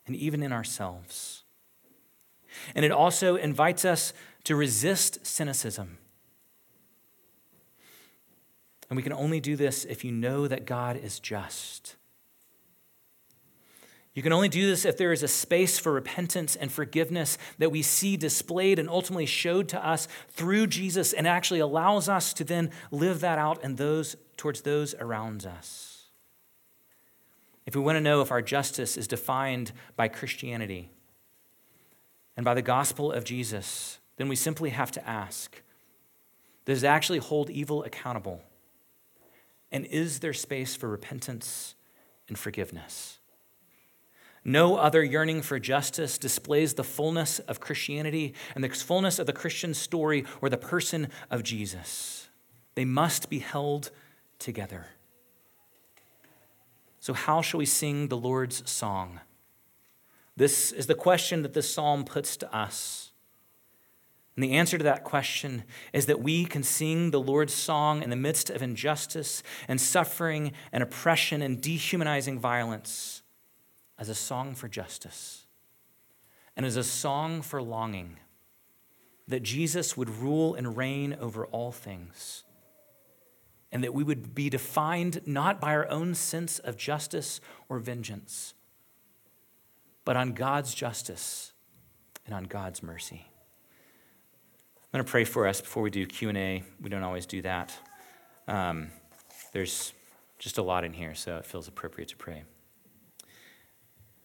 and 0.06 0.16
even 0.16 0.42
in 0.42 0.54
ourselves. 0.54 1.44
And 2.74 2.82
it 2.82 2.92
also 2.92 3.36
invites 3.36 3.84
us 3.84 4.14
to 4.44 4.56
resist 4.56 5.26
cynicism. 5.26 5.98
And 8.88 8.96
we 8.96 9.02
can 9.02 9.12
only 9.12 9.40
do 9.40 9.56
this 9.56 9.84
if 9.84 10.04
you 10.04 10.12
know 10.12 10.48
that 10.48 10.66
God 10.66 10.96
is 10.96 11.20
just. 11.20 11.96
You 14.14 14.22
can 14.22 14.32
only 14.32 14.48
do 14.48 14.66
this 14.66 14.84
if 14.84 14.96
there 14.96 15.12
is 15.12 15.22
a 15.22 15.28
space 15.28 15.78
for 15.78 15.92
repentance 15.92 16.56
and 16.56 16.72
forgiveness 16.72 17.38
that 17.58 17.70
we 17.70 17.82
see 17.82 18.16
displayed 18.16 18.80
and 18.80 18.88
ultimately 18.88 19.26
showed 19.26 19.68
to 19.68 19.86
us 19.86 20.08
through 20.30 20.66
Jesus 20.66 21.12
and 21.12 21.24
actually 21.28 21.60
allows 21.60 22.08
us 22.08 22.32
to 22.32 22.42
then 22.42 22.72
live 22.90 23.20
that 23.20 23.38
out 23.38 23.62
and 23.62 23.76
those 23.76 24.16
towards 24.36 24.62
those 24.62 24.94
around 24.94 25.46
us. 25.46 26.06
If 27.64 27.76
we 27.76 27.82
want 27.82 27.94
to 27.94 28.00
know 28.00 28.20
if 28.20 28.32
our 28.32 28.42
justice 28.42 28.96
is 28.96 29.06
defined 29.06 29.70
by 29.94 30.08
Christianity 30.08 30.90
and 32.36 32.44
by 32.44 32.54
the 32.54 32.62
gospel 32.62 33.12
of 33.12 33.22
Jesus, 33.22 34.00
then 34.16 34.28
we 34.28 34.34
simply 34.34 34.70
have 34.70 34.90
to 34.90 35.08
ask 35.08 35.62
Does 36.64 36.82
it 36.82 36.88
actually 36.88 37.18
hold 37.18 37.50
evil 37.50 37.84
accountable? 37.84 38.42
And 39.70 39.84
is 39.86 40.20
there 40.20 40.32
space 40.32 40.74
for 40.74 40.88
repentance 40.88 41.74
and 42.28 42.38
forgiveness? 42.38 43.18
No 44.44 44.76
other 44.76 45.04
yearning 45.04 45.42
for 45.42 45.58
justice 45.58 46.16
displays 46.16 46.74
the 46.74 46.84
fullness 46.84 47.38
of 47.40 47.60
Christianity 47.60 48.34
and 48.54 48.64
the 48.64 48.70
fullness 48.70 49.18
of 49.18 49.26
the 49.26 49.32
Christian 49.32 49.74
story 49.74 50.24
or 50.40 50.48
the 50.48 50.56
person 50.56 51.08
of 51.30 51.42
Jesus. 51.42 52.28
They 52.74 52.84
must 52.84 53.28
be 53.28 53.40
held 53.40 53.90
together. 54.38 54.86
So, 57.00 57.12
how 57.12 57.42
shall 57.42 57.58
we 57.58 57.66
sing 57.66 58.08
the 58.08 58.16
Lord's 58.16 58.68
song? 58.70 59.20
This 60.36 60.72
is 60.72 60.86
the 60.86 60.94
question 60.94 61.42
that 61.42 61.52
this 61.52 61.72
psalm 61.72 62.04
puts 62.04 62.36
to 62.38 62.54
us. 62.54 63.12
And 64.38 64.44
the 64.44 64.54
answer 64.54 64.78
to 64.78 64.84
that 64.84 65.02
question 65.02 65.64
is 65.92 66.06
that 66.06 66.22
we 66.22 66.44
can 66.44 66.62
sing 66.62 67.10
the 67.10 67.18
Lord's 67.18 67.52
song 67.52 68.04
in 68.04 68.10
the 68.10 68.14
midst 68.14 68.50
of 68.50 68.62
injustice 68.62 69.42
and 69.66 69.80
suffering 69.80 70.52
and 70.70 70.80
oppression 70.80 71.42
and 71.42 71.60
dehumanizing 71.60 72.38
violence 72.38 73.22
as 73.98 74.08
a 74.08 74.14
song 74.14 74.54
for 74.54 74.68
justice 74.68 75.44
and 76.56 76.64
as 76.64 76.76
a 76.76 76.84
song 76.84 77.42
for 77.42 77.60
longing 77.60 78.20
that 79.26 79.42
Jesus 79.42 79.96
would 79.96 80.08
rule 80.08 80.54
and 80.54 80.76
reign 80.76 81.16
over 81.20 81.44
all 81.46 81.72
things, 81.72 82.44
and 83.72 83.82
that 83.82 83.92
we 83.92 84.04
would 84.04 84.36
be 84.36 84.48
defined 84.48 85.20
not 85.26 85.60
by 85.60 85.74
our 85.74 85.90
own 85.90 86.14
sense 86.14 86.60
of 86.60 86.76
justice 86.76 87.40
or 87.68 87.80
vengeance, 87.80 88.54
but 90.04 90.16
on 90.16 90.32
God's 90.32 90.76
justice 90.76 91.52
and 92.24 92.32
on 92.32 92.44
God's 92.44 92.84
mercy. 92.84 93.27
I'm 94.90 94.96
going 94.96 95.04
to 95.04 95.10
pray 95.10 95.24
for 95.24 95.46
us 95.46 95.60
before 95.60 95.82
we 95.82 95.90
do 95.90 96.06
Q&A. 96.06 96.62
We 96.80 96.88
don't 96.88 97.02
always 97.02 97.26
do 97.26 97.42
that. 97.42 97.74
Um, 98.46 98.88
there's 99.52 99.92
just 100.38 100.56
a 100.56 100.62
lot 100.62 100.82
in 100.82 100.94
here, 100.94 101.14
so 101.14 101.36
it 101.36 101.44
feels 101.44 101.68
appropriate 101.68 102.08
to 102.08 102.16
pray. 102.16 102.44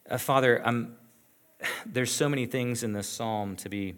Uh, 0.09 0.17
Father, 0.17 0.63
there's 1.85 2.13
so 2.13 2.29
many 2.29 2.45
things 2.45 2.81
in 2.81 2.93
this 2.93 3.09
psalm 3.09 3.57
to 3.57 3.67
be 3.67 3.95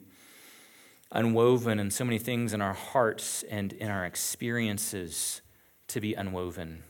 unwoven, 1.12 1.78
and 1.80 1.94
so 1.94 2.04
many 2.04 2.18
things 2.18 2.52
in 2.52 2.64
our 2.64 2.74
hearts 2.74 3.44
and 3.44 3.72
in 3.74 3.92
our 3.92 4.04
experiences 4.04 5.42
to 5.90 6.02
be 6.02 6.16
unwoven. 6.16 6.82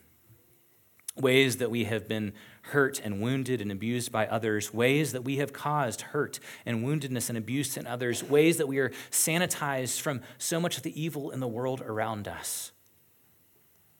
Ways 1.17 1.57
that 1.57 1.69
we 1.69 1.83
have 1.83 2.07
been 2.07 2.31
hurt 2.69 2.99
and 3.03 3.21
wounded 3.21 3.61
and 3.61 3.71
abused 3.71 4.11
by 4.11 4.25
others, 4.27 4.73
ways 4.73 5.11
that 5.11 5.23
we 5.23 5.37
have 5.37 5.53
caused 5.53 6.01
hurt 6.01 6.39
and 6.65 6.83
woundedness 6.83 7.29
and 7.29 7.37
abuse 7.37 7.77
in 7.77 7.85
others, 7.85 8.23
ways 8.23 8.57
that 8.57 8.67
we 8.67 8.79
are 8.79 8.91
sanitized 9.11 10.01
from 10.01 10.21
so 10.37 10.59
much 10.59 10.77
of 10.77 10.83
the 10.83 10.99
evil 10.99 11.31
in 11.31 11.39
the 11.39 11.47
world 11.47 11.81
around 11.81 12.27
us. 12.27 12.71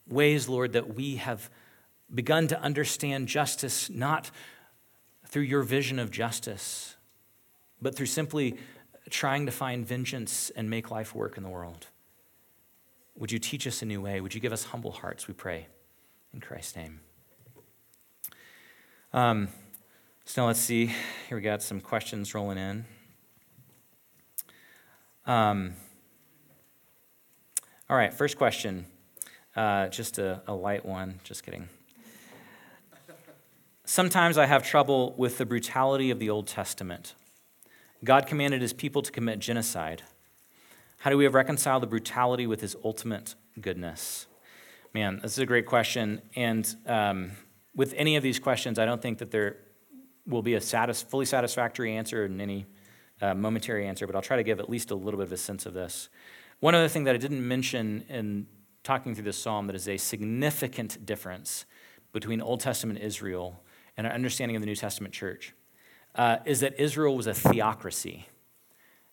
Ways, 0.08 0.50
Lord, 0.50 0.74
that 0.74 0.96
we 0.96 1.16
have 1.18 1.50
begun 2.14 2.48
to 2.48 2.60
understand 2.60 3.28
justice 3.28 3.90
not 3.90 4.32
through 5.28 5.44
your 5.44 5.64
vision 5.64 6.00
of 6.00 6.12
justice, 6.12 6.96
but 7.82 7.96
through 7.96 8.06
simply 8.08 8.58
trying 9.10 9.46
to 9.46 9.52
find 9.52 9.86
vengeance 9.86 10.52
and 10.56 10.70
make 10.70 10.90
life 10.90 11.14
work 11.14 11.38
in 11.38 11.44
the 11.44 11.50
world. 11.50 11.88
Would 13.16 13.32
you 13.32 13.40
teach 13.40 13.68
us 13.68 13.82
a 13.82 13.86
new 13.86 14.02
way? 14.02 14.22
Would 14.22 14.34
you 14.34 14.42
give 14.42 14.54
us 14.54 14.66
humble 14.66 14.92
hearts, 14.92 15.28
we 15.28 15.34
pray, 15.34 15.68
in 16.34 16.40
Christ's 16.40 16.76
name? 16.76 17.00
Um, 19.16 19.48
so 20.26 20.42
now 20.42 20.48
let's 20.48 20.60
see. 20.60 20.88
Here 21.30 21.38
we 21.38 21.42
got 21.42 21.64
some 21.64 21.80
questions 21.80 22.36
rolling 22.36 22.58
in. 22.58 22.86
Um, 25.26 25.72
all 27.90 27.96
right, 27.96 28.14
first 28.14 28.38
question. 28.38 28.88
Uh, 29.56 29.88
just 29.88 30.20
a, 30.20 30.42
a 30.48 30.54
light 30.54 30.86
one. 30.86 31.22
Just 31.24 31.46
kidding. 31.46 31.70
Sometimes 33.86 34.38
I 34.38 34.48
have 34.48 34.68
trouble 34.68 35.16
with 35.18 35.38
the 35.38 35.46
brutality 35.46 36.12
of 36.12 36.20
the 36.20 36.30
Old 36.30 36.48
Testament. 36.48 37.16
God 38.04 38.28
commanded 38.28 38.62
his 38.62 38.74
people 38.74 39.02
to 39.02 39.14
commit 39.14 39.40
genocide. 39.40 40.02
How 40.98 41.10
do 41.10 41.16
we 41.18 41.26
reconcile 41.28 41.80
the 41.80 41.88
brutality 41.88 42.48
with 42.48 42.60
his 42.60 42.76
ultimate 42.84 43.36
goodness? 43.62 44.28
Man, 44.94 45.22
this 45.24 45.32
is 45.32 45.40
a 45.40 45.46
great 45.46 45.68
question. 45.68 46.22
And 46.36 46.76
um, 46.86 47.32
with 47.76 47.94
any 47.98 48.16
of 48.16 48.24
these 48.24 48.40
questions, 48.40 48.80
I 48.80 48.86
don't 48.86 49.02
think 49.02 49.18
that 49.20 49.32
there 49.32 49.58
will 50.26 50.42
be 50.42 50.56
a 50.56 50.62
satis- 50.62 51.02
fully 51.02 51.26
satisfactory 51.26 51.96
answer 51.96 52.26
and 52.26 52.42
any 52.42 52.66
uh, 53.22 53.34
momentary 53.34 53.88
answer, 53.88 54.08
but 54.08 54.16
I'll 54.16 54.22
try 54.22 54.38
to 54.38 54.44
give 54.44 54.60
at 54.60 54.70
least 54.70 54.92
a 54.92 54.96
little 54.96 55.20
bit 55.20 55.28
of 55.28 55.32
a 55.32 55.38
sense 55.38 55.66
of 55.66 55.74
this. 55.74 56.10
One 56.60 56.74
other 56.74 56.88
thing 56.88 57.04
that 57.04 57.16
I 57.16 57.18
didn't 57.18 57.46
mention 57.46 58.06
in 58.10 58.48
talking 58.84 59.14
through 59.14 59.26
this 59.26 59.38
psalm 59.38 59.68
that 59.68 59.76
is 59.76 59.88
a 59.88 59.98
significant 59.98 61.06
difference 61.06 61.66
between 62.14 62.42
Old 62.42 62.62
Testament 62.62 63.00
Israel 63.00 63.62
and 63.98 64.08
our 64.08 64.14
understanding 64.14 64.56
of 64.56 64.62
the 64.62 64.68
New 64.68 64.76
Testament 64.76 65.14
church 65.14 65.54
uh, 66.16 66.38
is 66.46 66.62
that 66.62 66.80
Israel 66.80 67.16
was 67.16 67.28
a 67.28 67.34
theocracy, 67.34 68.28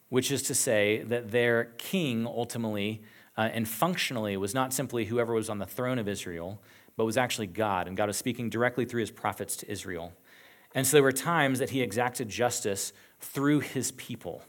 which 0.08 0.30
is 0.30 0.42
to 0.44 0.54
say 0.54 1.02
that 1.04 1.30
their 1.30 1.64
king 1.78 2.26
ultimately 2.26 3.02
uh, 3.36 3.48
and 3.52 3.66
functionally 3.66 4.36
was 4.36 4.54
not 4.54 4.72
simply 4.72 5.06
whoever 5.06 5.34
was 5.34 5.48
on 5.48 5.58
the 5.58 5.66
throne 5.66 5.98
of 5.98 6.06
Israel, 6.06 6.60
but 6.96 7.04
was 7.04 7.16
actually 7.16 7.46
God, 7.46 7.88
and 7.88 7.96
God 7.96 8.06
was 8.06 8.16
speaking 8.16 8.50
directly 8.50 8.84
through 8.84 9.00
his 9.00 9.10
prophets 9.10 9.56
to 9.56 9.70
Israel. 9.70 10.12
And 10.74 10.86
so 10.86 10.96
there 10.96 11.02
were 11.02 11.12
times 11.12 11.58
that 11.58 11.70
he 11.70 11.82
exacted 11.82 12.28
justice 12.28 12.92
through 13.20 13.60
his 13.60 13.92
people. 13.92 14.42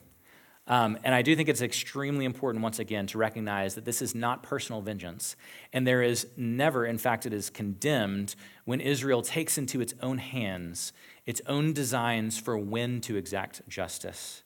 Um, 0.65 0.97
and 1.03 1.13
I 1.13 1.21
do 1.21 1.36
think 1.36 1.49
it's 1.49 1.62
extremely 1.62 2.23
important, 2.23 2.63
once 2.63 2.79
again, 2.79 3.06
to 3.08 3.17
recognize 3.17 3.75
that 3.75 3.84
this 3.84 4.01
is 4.01 4.15
not 4.15 4.43
personal 4.43 4.82
vengeance. 4.82 5.36
And 5.73 5.86
there 5.86 6.01
is 6.01 6.27
never, 6.38 6.86
in 6.86 6.97
fact, 6.97 7.25
it 7.25 7.34
is 7.34 7.49
condemned 7.49 8.36
when 8.63 8.79
Israel 8.79 9.21
takes 9.21 9.58
into 9.58 9.82
its 9.82 9.93
own 10.01 10.19
hands 10.19 10.93
its 11.25 11.41
own 11.47 11.73
designs 11.73 12.38
for 12.38 12.58
when 12.58 13.01
to 13.01 13.15
exact 13.15 13.67
justice. 13.67 14.43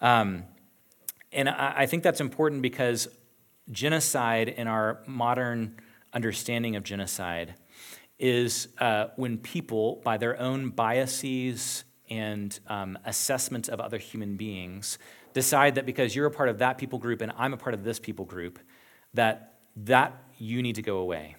Um, 0.00 0.44
and 1.32 1.48
I, 1.48 1.74
I 1.78 1.86
think 1.86 2.02
that's 2.02 2.20
important 2.20 2.62
because 2.62 3.08
genocide, 3.70 4.48
in 4.48 4.66
our 4.66 5.00
modern 5.06 5.76
understanding 6.12 6.76
of 6.76 6.82
genocide, 6.82 7.54
is 8.18 8.68
uh, 8.78 9.08
when 9.16 9.38
people, 9.38 10.00
by 10.04 10.16
their 10.16 10.38
own 10.40 10.70
biases 10.70 11.84
and 12.10 12.58
um, 12.66 12.98
assessment 13.04 13.68
of 13.68 13.80
other 13.80 13.98
human 13.98 14.36
beings, 14.36 14.98
decide 15.34 15.76
that 15.76 15.86
because 15.86 16.16
you're 16.16 16.26
a 16.26 16.30
part 16.30 16.48
of 16.48 16.58
that 16.58 16.78
people 16.78 16.98
group 16.98 17.20
and 17.20 17.32
I'm 17.36 17.52
a 17.52 17.56
part 17.56 17.74
of 17.74 17.84
this 17.84 17.98
people 17.98 18.24
group, 18.24 18.58
that 19.14 19.54
that 19.76 20.20
you 20.38 20.62
need 20.62 20.74
to 20.74 20.82
go 20.82 20.98
away. 20.98 21.36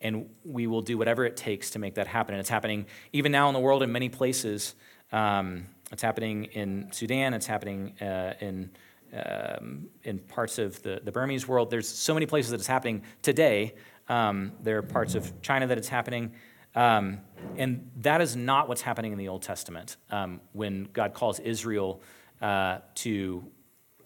And 0.00 0.28
we 0.44 0.66
will 0.66 0.82
do 0.82 0.98
whatever 0.98 1.24
it 1.24 1.36
takes 1.36 1.70
to 1.70 1.78
make 1.78 1.94
that 1.94 2.06
happen. 2.06 2.34
And 2.34 2.40
it's 2.40 2.48
happening 2.48 2.86
even 3.12 3.32
now 3.32 3.48
in 3.48 3.54
the 3.54 3.60
world 3.60 3.82
in 3.82 3.90
many 3.90 4.08
places. 4.08 4.74
Um, 5.10 5.66
it's 5.90 6.02
happening 6.02 6.44
in 6.44 6.88
Sudan. 6.92 7.34
It's 7.34 7.46
happening 7.46 7.98
uh, 8.00 8.34
in 8.40 8.70
um, 9.12 9.88
in 10.04 10.18
parts 10.20 10.58
of 10.58 10.82
the, 10.82 11.00
the 11.04 11.12
Burmese 11.12 11.46
world. 11.46 11.70
There's 11.70 11.88
so 11.88 12.14
many 12.14 12.26
places 12.26 12.50
that 12.50 12.58
it's 12.58 12.66
happening 12.66 13.02
today. 13.20 13.74
Um, 14.08 14.52
there 14.62 14.78
are 14.78 14.82
parts 14.82 15.14
of 15.14 15.40
China 15.42 15.66
that 15.66 15.78
it's 15.78 15.88
happening. 15.88 16.32
Um, 16.74 17.20
and 17.56 17.90
that 17.98 18.20
is 18.20 18.34
not 18.34 18.68
what's 18.68 18.82
happening 18.82 19.12
in 19.12 19.18
the 19.18 19.28
Old 19.28 19.42
Testament 19.42 19.96
um, 20.10 20.40
when 20.52 20.88
God 20.92 21.12
calls 21.14 21.38
Israel 21.40 22.00
uh, 22.40 22.78
to 22.96 23.44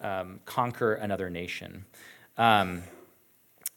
um, 0.01 0.41
conquer 0.45 0.95
another 0.95 1.31
nation. 1.31 1.85
Um, 2.37 2.83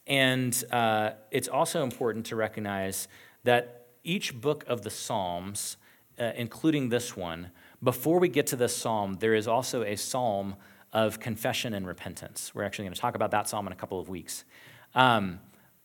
and 0.07 0.63
uh, 0.71 1.11
it's 1.29 1.47
also 1.47 1.83
important 1.83 2.25
to 2.27 2.35
recognize 2.35 3.07
that 3.43 3.87
each 4.03 4.39
book 4.39 4.63
of 4.67 4.81
the 4.81 4.89
Psalms, 4.89 5.77
uh, 6.19 6.31
including 6.35 6.89
this 6.89 7.15
one, 7.15 7.51
before 7.81 8.19
we 8.19 8.27
get 8.27 8.47
to 8.47 8.55
this 8.55 8.75
psalm, 8.75 9.17
there 9.19 9.35
is 9.35 9.47
also 9.47 9.83
a 9.83 9.95
psalm 9.95 10.55
of 10.91 11.19
confession 11.19 11.73
and 11.73 11.87
repentance. 11.87 12.53
We're 12.53 12.63
actually 12.63 12.85
going 12.85 12.95
to 12.95 12.99
talk 12.99 13.15
about 13.15 13.31
that 13.31 13.47
psalm 13.47 13.67
in 13.67 13.73
a 13.73 13.75
couple 13.75 13.99
of 13.99 14.09
weeks. 14.09 14.43
Um, 14.95 15.39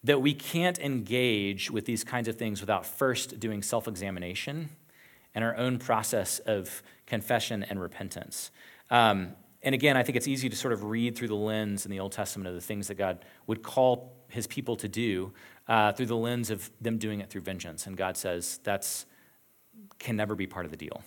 that 0.05 0.21
we 0.21 0.35
can't 0.35 0.79
engage 0.79 1.71
with 1.71 1.87
these 1.87 2.05
kinds 2.05 2.29
of 2.29 2.37
things 2.37 2.61
without 2.61 2.87
first 2.87 3.41
doing 3.41 3.63
self 3.63 3.89
examination 3.89 4.69
and 5.35 5.43
our 5.43 5.57
own 5.57 5.79
process 5.79 6.39
of 6.41 6.83
confession 7.07 7.65
and 7.65 7.81
repentance. 7.81 8.51
Um, 8.91 9.33
and 9.63 9.75
again, 9.75 9.97
I 9.97 10.03
think 10.03 10.17
it's 10.17 10.29
easy 10.29 10.49
to 10.51 10.57
sort 10.57 10.75
of 10.75 10.85
read 10.85 11.17
through 11.17 11.29
the 11.29 11.35
lens 11.35 11.87
in 11.87 11.91
the 11.91 11.99
Old 11.99 12.13
Testament 12.13 12.49
of 12.49 12.55
the 12.55 12.61
things 12.61 12.89
that 12.89 12.97
God 12.97 13.25
would 13.47 13.63
call 13.63 14.15
his 14.29 14.47
people 14.47 14.77
to 14.77 14.89
do 14.89 15.33
uh, 15.67 15.93
through 15.93 16.07
the 16.07 16.17
lens 16.17 16.51
of 16.51 16.71
them 16.81 16.99
doing 16.99 17.21
it 17.21 17.31
through 17.31 17.41
vengeance. 17.41 17.87
And 17.87 17.97
God 17.97 18.17
says 18.17 18.61
that's 18.63 19.07
can 19.99 20.17
never 20.17 20.35
be 20.35 20.47
part 20.47 20.67
of 20.67 20.71
the 20.71 20.77
deal. 20.77 21.03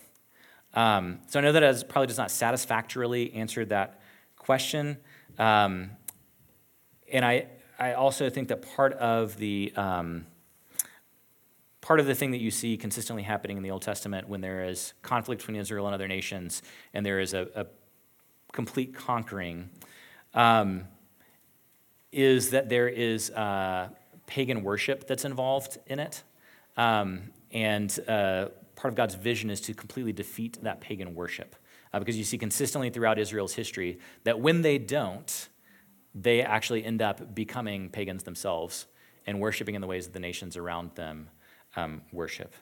Um, 0.74 1.20
so 1.28 1.40
I 1.40 1.44
know 1.44 1.52
that 1.52 1.64
as 1.64 1.84
probably 1.84 2.08
does 2.08 2.18
not 2.18 2.32
satisfactorily 2.32 3.34
answer 3.34 3.64
that 3.66 4.02
question. 4.38 4.98
Um, 5.38 5.92
and 7.12 7.24
I, 7.24 7.48
I 7.80 7.94
also 7.94 8.30
think 8.30 8.48
that 8.48 8.62
part 8.76 8.94
of 8.94 9.38
the 9.38 9.72
um, 9.76 10.26
part 11.82 12.00
of 12.00 12.06
the 12.06 12.16
thing 12.16 12.32
that 12.32 12.40
you 12.40 12.52
see 12.52 12.76
consistently 12.76 13.24
happening 13.24 13.56
in 13.56 13.64
the 13.64 13.72
Old 13.72 13.84
Testament 13.84 14.28
when 14.28 14.42
there 14.42 14.66
is 14.66 14.94
conflict 15.04 15.42
between 15.42 15.58
Israel 15.58 15.86
and 15.86 15.94
other 15.94 16.08
nations, 16.08 16.64
and 16.94 17.06
there 17.06 17.20
is 17.20 17.34
a, 17.34 17.48
a 17.56 17.66
complete 18.52 18.96
conquering, 18.96 19.70
um, 20.34 20.86
is 22.12 22.50
that 22.50 22.68
there 22.68 22.88
is 22.88 23.30
uh, 23.32 23.90
pagan 24.26 24.64
worship 24.64 25.08
that's 25.08 25.24
involved 25.24 25.78
in 25.86 26.00
it. 26.00 26.24
Um, 26.78 27.32
and 27.52 27.98
uh, 28.08 28.48
part 28.76 28.92
of 28.92 28.96
God's 28.96 29.16
vision 29.16 29.50
is 29.50 29.62
to 29.62 29.74
completely 29.74 30.14
defeat 30.14 30.58
that 30.64 30.82
pagan 30.82 31.14
worship. 31.16 31.56
Uh, 31.94 32.00
because 32.00 32.18
you 32.18 32.24
see 32.24 32.38
consistently 32.38 32.90
throughout 32.90 33.18
Israel's 33.18 33.54
history 33.54 34.00
that 34.24 34.40
when 34.40 34.62
they 34.62 34.78
don't, 34.78 35.48
they 36.22 36.42
actually 36.42 36.84
end 36.84 37.02
up 37.02 37.36
becoming 37.36 37.90
pagans 37.90 38.24
themselves 38.24 38.88
and 39.26 39.40
worshiping 39.40 39.76
in 39.76 39.82
the 39.82 39.88
ways 39.88 40.06
that 40.06 40.14
the 40.14 40.20
nations 40.20 40.58
around 40.58 40.92
them 40.96 41.30
um, 41.76 42.02
worship. 42.12 42.54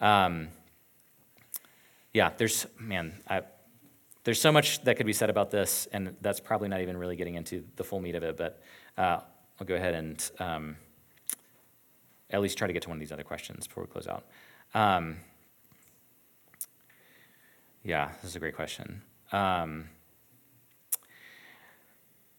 Um, 0.00 0.48
yeah, 2.14 2.30
there's, 2.36 2.66
man, 2.78 3.20
I, 3.28 3.42
there's 4.24 4.40
so 4.40 4.50
much 4.50 4.82
that 4.84 4.96
could 4.96 5.06
be 5.06 5.12
said 5.12 5.28
about 5.28 5.50
this, 5.50 5.86
and 5.92 6.16
that's 6.22 6.40
probably 6.40 6.68
not 6.68 6.80
even 6.80 6.96
really 6.96 7.16
getting 7.16 7.34
into 7.34 7.64
the 7.76 7.84
full 7.84 8.00
meat 8.00 8.14
of 8.14 8.22
it, 8.22 8.36
but 8.36 8.62
uh, 8.96 9.20
I'll 9.60 9.66
go 9.66 9.74
ahead 9.74 9.94
and 9.94 10.30
um, 10.38 10.76
at 12.30 12.40
least 12.40 12.56
try 12.56 12.66
to 12.66 12.72
get 12.72 12.82
to 12.82 12.88
one 12.88 12.96
of 12.96 13.00
these 13.00 13.12
other 13.12 13.24
questions 13.24 13.66
before 13.66 13.84
we 13.84 13.88
close 13.88 14.06
out. 14.06 14.24
Um, 14.74 15.18
yeah, 17.84 18.10
this 18.22 18.30
is 18.30 18.36
a 18.36 18.40
great 18.40 18.56
question. 18.56 19.02
Um, 19.32 19.90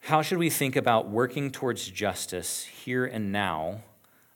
how 0.07 0.21
should 0.21 0.37
we 0.37 0.49
think 0.49 0.77
about 0.77 1.09
working 1.09 1.51
towards 1.51 1.85
justice 1.89 2.63
here 2.63 3.03
and 3.03 3.29
now 3.33 3.81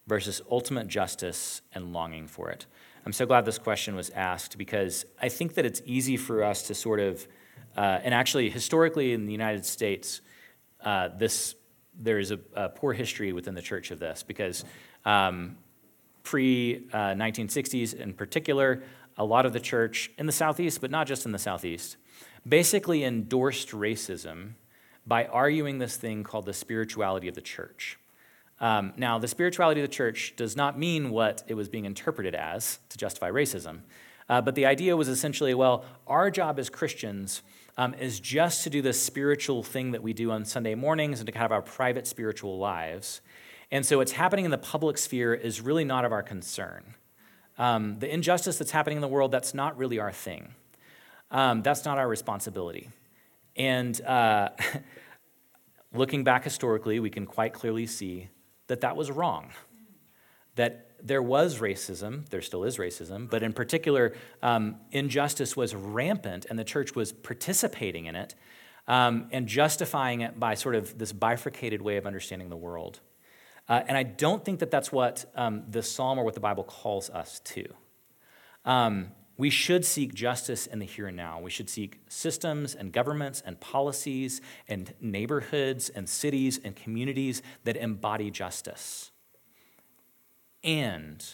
versus 0.05 0.41
ultimate 0.51 0.85
justice 0.89 1.61
and 1.73 1.93
longing 1.93 2.27
for 2.27 2.49
it? 2.49 2.65
I'm 3.05 3.13
so 3.13 3.25
glad 3.25 3.45
this 3.45 3.57
question 3.57 3.95
was 3.95 4.09
asked 4.09 4.57
because 4.57 5.05
I 5.21 5.29
think 5.29 5.53
that 5.53 5.65
it's 5.65 5.81
easy 5.85 6.17
for 6.17 6.43
us 6.43 6.63
to 6.63 6.75
sort 6.75 6.99
of, 6.99 7.25
uh, 7.77 7.99
and 8.03 8.13
actually, 8.13 8.49
historically 8.49 9.13
in 9.13 9.25
the 9.25 9.31
United 9.31 9.65
States, 9.65 10.19
uh, 10.83 11.07
this 11.17 11.55
there 11.97 12.19
is 12.19 12.31
a, 12.31 12.39
a, 12.53 12.67
poor 12.67 12.91
history 12.91 13.31
within 13.31 13.55
the 13.55 13.61
church 13.61 13.91
of 13.91 13.99
this 13.99 14.23
because 14.23 14.65
um, 15.05 15.55
pre 16.23 16.85
uh, 16.91 17.13
1960s 17.13 17.93
in 17.93 18.11
particular, 18.13 18.83
a 19.15 19.23
lot 19.23 19.45
of 19.45 19.53
the 19.53 19.59
church 19.61 20.11
in 20.17 20.25
the 20.25 20.33
Southeast, 20.33 20.81
but 20.81 20.91
not 20.91 21.07
just 21.07 21.25
in 21.25 21.31
the 21.31 21.39
Southeast, 21.39 21.95
basically 22.45 23.05
endorsed 23.05 23.69
racism 23.69 24.55
by 25.05 25.25
arguing 25.25 25.79
this 25.79 25.97
thing 25.97 26.23
called 26.23 26.45
the 26.45 26.53
spirituality 26.53 27.27
of 27.27 27.35
the 27.35 27.41
church. 27.41 27.97
Um, 28.59 28.93
now, 28.95 29.17
the 29.17 29.27
spirituality 29.27 29.81
of 29.81 29.89
the 29.89 29.93
church 29.93 30.35
does 30.35 30.55
not 30.55 30.77
mean 30.77 31.09
what 31.09 31.43
it 31.47 31.55
was 31.55 31.67
being 31.67 31.85
interpreted 31.85 32.35
as 32.35 32.79
to 32.89 32.97
justify 32.97 33.31
racism, 33.31 33.79
uh, 34.29 34.39
but 34.39 34.53
the 34.53 34.67
idea 34.67 34.95
was 34.95 35.07
essentially 35.07 35.53
well, 35.53 35.83
our 36.05 36.29
job 36.29 36.59
as 36.59 36.69
Christians 36.69 37.41
um, 37.77 37.95
is 37.95 38.19
just 38.19 38.63
to 38.63 38.69
do 38.69 38.81
this 38.81 39.01
spiritual 39.01 39.63
thing 39.63 39.91
that 39.91 40.03
we 40.03 40.13
do 40.13 40.29
on 40.29 40.45
Sunday 40.45 40.75
mornings 40.75 41.19
and 41.19 41.25
to 41.25 41.31
kind 41.31 41.45
of 41.45 41.51
our 41.51 41.61
private 41.61 42.05
spiritual 42.05 42.59
lives. 42.59 43.21
And 43.71 43.85
so, 43.85 43.97
what's 43.97 44.11
happening 44.11 44.45
in 44.45 44.51
the 44.51 44.57
public 44.57 44.97
sphere 44.97 45.33
is 45.33 45.61
really 45.61 45.85
not 45.85 46.05
of 46.05 46.11
our 46.11 46.21
concern. 46.21 46.95
Um, 47.57 47.99
the 47.99 48.13
injustice 48.13 48.57
that's 48.57 48.71
happening 48.71 48.97
in 48.97 49.01
the 49.01 49.07
world, 49.07 49.31
that's 49.31 49.53
not 49.53 49.77
really 49.77 49.99
our 49.99 50.11
thing. 50.11 50.53
Um, 51.31 51.61
that's 51.61 51.85
not 51.85 51.97
our 51.97 52.07
responsibility. 52.07 52.89
And 53.61 54.01
uh, 54.01 54.49
looking 55.93 56.23
back 56.23 56.43
historically, 56.43 56.99
we 56.99 57.11
can 57.11 57.27
quite 57.27 57.53
clearly 57.53 57.85
see 57.85 58.29
that 58.65 58.81
that 58.81 58.95
was 58.95 59.11
wrong. 59.11 59.51
That 60.55 60.89
there 61.03 61.21
was 61.21 61.59
racism, 61.59 62.27
there 62.29 62.41
still 62.41 62.63
is 62.63 62.77
racism, 62.77 63.29
but 63.29 63.43
in 63.43 63.53
particular, 63.53 64.15
um, 64.41 64.77
injustice 64.91 65.55
was 65.55 65.75
rampant 65.75 66.47
and 66.49 66.57
the 66.57 66.63
church 66.63 66.95
was 66.95 67.11
participating 67.11 68.05
in 68.05 68.15
it 68.15 68.33
um, 68.87 69.27
and 69.31 69.47
justifying 69.47 70.21
it 70.21 70.39
by 70.39 70.55
sort 70.55 70.73
of 70.73 70.97
this 70.97 71.11
bifurcated 71.11 71.83
way 71.83 71.97
of 71.97 72.07
understanding 72.07 72.49
the 72.49 72.57
world. 72.57 72.99
Uh, 73.69 73.83
and 73.87 73.95
I 73.95 74.01
don't 74.01 74.43
think 74.43 74.59
that 74.61 74.71
that's 74.71 74.91
what 74.91 75.25
um, 75.35 75.65
the 75.69 75.83
psalm 75.83 76.17
or 76.17 76.23
what 76.23 76.33
the 76.33 76.39
Bible 76.39 76.63
calls 76.63 77.11
us 77.11 77.39
to. 77.41 77.65
Um, 78.65 79.11
we 79.37 79.49
should 79.49 79.85
seek 79.85 80.13
justice 80.13 80.67
in 80.67 80.79
the 80.79 80.85
here 80.85 81.07
and 81.07 81.17
now. 81.17 81.39
We 81.39 81.49
should 81.49 81.69
seek 81.69 81.99
systems 82.07 82.75
and 82.75 82.91
governments 82.91 83.41
and 83.45 83.59
policies 83.59 84.41
and 84.67 84.93
neighborhoods 84.99 85.89
and 85.89 86.07
cities 86.07 86.59
and 86.63 86.75
communities 86.75 87.41
that 87.63 87.75
embody 87.75 88.29
justice. 88.29 89.11
And 90.63 91.25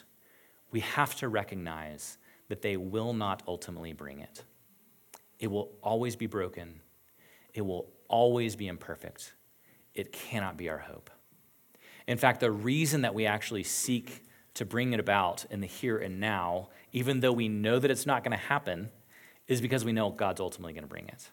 we 0.72 0.80
have 0.82 1.16
to 1.16 1.28
recognize 1.28 2.18
that 2.50 2.62
they 2.62 2.78
will 2.78 3.14
not 3.14 3.44
ultimately 3.48 3.94
bring 3.94 4.20
it. 4.20 4.44
It 5.40 5.48
will 5.48 5.72
always 5.82 6.16
be 6.16 6.28
broken, 6.28 6.82
it 7.54 7.62
will 7.62 7.90
always 8.08 8.56
be 8.56 8.68
imperfect. 8.68 9.34
It 9.94 10.12
cannot 10.12 10.58
be 10.58 10.70
our 10.70 10.78
hope. 10.78 11.10
In 12.08 12.20
fact, 12.20 12.40
the 12.40 12.52
reason 12.52 13.02
that 13.02 13.16
we 13.16 13.26
actually 13.26 13.64
seek 13.64 14.24
to 14.58 14.66
bring 14.66 14.94
it 14.94 15.00
about 15.00 15.46
in 15.50 15.62
the 15.62 15.68
here 15.68 15.98
and 15.98 16.20
now, 16.20 16.70
even 16.92 17.20
though 17.22 17.32
we 17.32 17.48
know 17.48 17.80
that 17.80 17.90
it's 17.90 18.06
not 18.06 18.24
going 18.24 18.38
to 18.38 18.44
happen, 18.44 18.90
is 19.48 19.62
because 19.62 19.86
we 19.86 19.92
know 19.92 20.10
God's 20.10 20.42
ultimately 20.42 20.74
going 20.74 20.84
to 20.84 20.90
bring 20.90 21.08
it. 21.08 21.30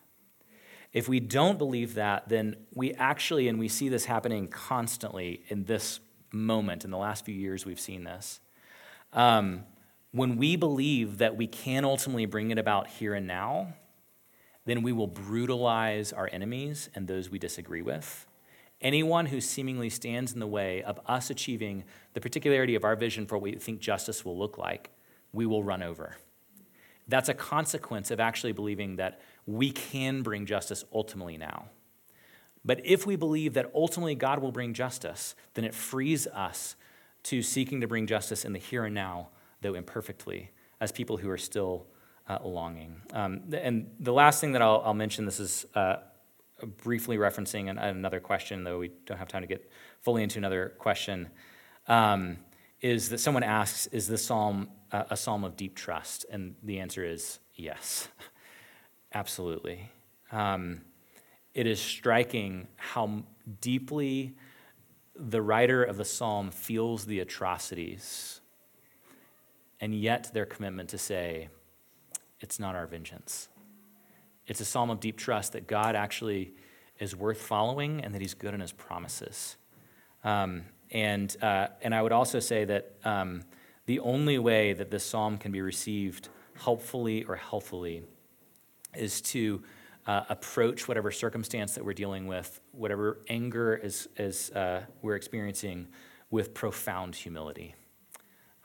If 0.92 1.08
we 1.08 1.18
don't 1.18 1.58
believe 1.58 1.94
that, 1.94 2.28
then 2.28 2.56
we 2.72 2.92
actually, 2.94 3.48
and 3.48 3.58
we 3.58 3.68
see 3.68 3.88
this 3.88 4.04
happening 4.04 4.46
constantly 4.46 5.42
in 5.48 5.64
this 5.64 6.00
moment, 6.32 6.84
in 6.84 6.90
the 6.90 6.98
last 6.98 7.24
few 7.24 7.34
years, 7.34 7.66
we've 7.66 7.80
seen 7.80 8.04
this. 8.04 8.40
Um, 9.12 9.64
when 10.12 10.36
we 10.36 10.54
believe 10.54 11.18
that 11.18 11.36
we 11.36 11.48
can 11.48 11.84
ultimately 11.84 12.26
bring 12.26 12.52
it 12.52 12.58
about 12.58 12.86
here 12.86 13.14
and 13.14 13.26
now, 13.26 13.74
then 14.64 14.82
we 14.82 14.92
will 14.92 15.08
brutalize 15.08 16.12
our 16.12 16.28
enemies 16.32 16.88
and 16.94 17.08
those 17.08 17.28
we 17.28 17.38
disagree 17.38 17.82
with. 17.82 18.26
Anyone 18.80 19.26
who 19.26 19.40
seemingly 19.40 19.88
stands 19.88 20.32
in 20.32 20.40
the 20.40 20.46
way 20.46 20.82
of 20.82 21.00
us 21.06 21.30
achieving 21.30 21.84
the 22.12 22.20
particularity 22.20 22.74
of 22.74 22.84
our 22.84 22.96
vision 22.96 23.26
for 23.26 23.36
what 23.36 23.42
we 23.42 23.52
think 23.54 23.80
justice 23.80 24.24
will 24.24 24.38
look 24.38 24.58
like, 24.58 24.90
we 25.32 25.46
will 25.46 25.62
run 25.62 25.82
over. 25.82 26.16
That's 27.08 27.28
a 27.28 27.34
consequence 27.34 28.10
of 28.10 28.20
actually 28.20 28.52
believing 28.52 28.96
that 28.96 29.20
we 29.46 29.70
can 29.70 30.22
bring 30.22 30.46
justice 30.46 30.84
ultimately 30.92 31.36
now. 31.36 31.66
But 32.64 32.80
if 32.84 33.06
we 33.06 33.16
believe 33.16 33.54
that 33.54 33.70
ultimately 33.74 34.14
God 34.14 34.38
will 34.38 34.52
bring 34.52 34.72
justice, 34.72 35.34
then 35.52 35.64
it 35.64 35.74
frees 35.74 36.26
us 36.28 36.76
to 37.24 37.42
seeking 37.42 37.80
to 37.82 37.86
bring 37.86 38.06
justice 38.06 38.44
in 38.44 38.52
the 38.52 38.58
here 38.58 38.84
and 38.84 38.94
now, 38.94 39.28
though 39.60 39.74
imperfectly, 39.74 40.50
as 40.80 40.92
people 40.92 41.18
who 41.18 41.28
are 41.28 41.38
still 41.38 41.86
uh, 42.28 42.38
longing. 42.42 43.02
Um, 43.12 43.42
and 43.52 43.90
the 44.00 44.12
last 44.12 44.40
thing 44.40 44.52
that 44.52 44.62
I'll, 44.62 44.82
I'll 44.84 44.94
mention 44.94 45.26
this 45.26 45.40
is 45.40 45.66
uh, 45.74 45.96
briefly 46.66 47.16
referencing 47.16 47.70
an, 47.70 47.78
another 47.78 48.20
question, 48.20 48.64
though 48.64 48.78
we 48.78 48.90
don't 49.06 49.18
have 49.18 49.28
time 49.28 49.42
to 49.42 49.48
get 49.48 49.70
fully 50.00 50.22
into 50.22 50.38
another 50.38 50.74
question. 50.78 51.28
Um, 51.88 52.38
is 52.80 53.08
that 53.10 53.18
someone 53.18 53.42
asks, 53.42 53.86
Is 53.88 54.08
this 54.08 54.24
psalm 54.24 54.68
a 54.92 55.16
psalm 55.16 55.44
of 55.44 55.56
deep 55.56 55.74
trust? 55.74 56.26
And 56.30 56.54
the 56.62 56.80
answer 56.80 57.04
is 57.04 57.40
yes, 57.54 58.08
absolutely. 59.14 59.90
Um, 60.30 60.82
it 61.54 61.66
is 61.66 61.80
striking 61.80 62.68
how 62.76 63.22
deeply 63.60 64.34
the 65.16 65.40
writer 65.40 65.82
of 65.82 65.96
the 65.96 66.04
psalm 66.04 66.50
feels 66.50 67.04
the 67.06 67.20
atrocities, 67.20 68.40
and 69.80 69.94
yet 69.94 70.32
their 70.34 70.46
commitment 70.46 70.88
to 70.90 70.98
say, 70.98 71.48
it's 72.40 72.58
not 72.58 72.74
our 72.74 72.86
vengeance. 72.86 73.48
It's 74.46 74.60
a 74.60 74.64
psalm 74.64 74.90
of 74.90 75.00
deep 75.00 75.16
trust 75.16 75.52
that 75.52 75.66
God 75.66 75.96
actually 75.96 76.54
is 76.98 77.16
worth 77.16 77.40
following 77.40 78.02
and 78.04 78.14
that 78.14 78.20
he's 78.20 78.34
good 78.34 78.54
in 78.54 78.60
his 78.60 78.72
promises. 78.72 79.56
Um, 80.22 80.64
and, 80.90 81.34
uh, 81.42 81.68
and 81.82 81.94
I 81.94 82.02
would 82.02 82.12
also 82.12 82.40
say 82.40 82.64
that 82.64 82.94
um, 83.04 83.42
the 83.86 84.00
only 84.00 84.38
way 84.38 84.72
that 84.72 84.90
this 84.90 85.04
psalm 85.04 85.38
can 85.38 85.52
be 85.52 85.60
received 85.60 86.28
helpfully 86.54 87.24
or 87.24 87.36
healthfully 87.36 88.04
is 88.94 89.20
to 89.20 89.62
uh, 90.06 90.22
approach 90.28 90.86
whatever 90.86 91.10
circumstance 91.10 91.74
that 91.74 91.84
we're 91.84 91.94
dealing 91.94 92.26
with, 92.26 92.60
whatever 92.72 93.18
anger 93.28 93.74
is, 93.74 94.08
is 94.16 94.50
uh, 94.52 94.82
we're 95.02 95.16
experiencing, 95.16 95.88
with 96.30 96.52
profound 96.52 97.14
humility, 97.14 97.74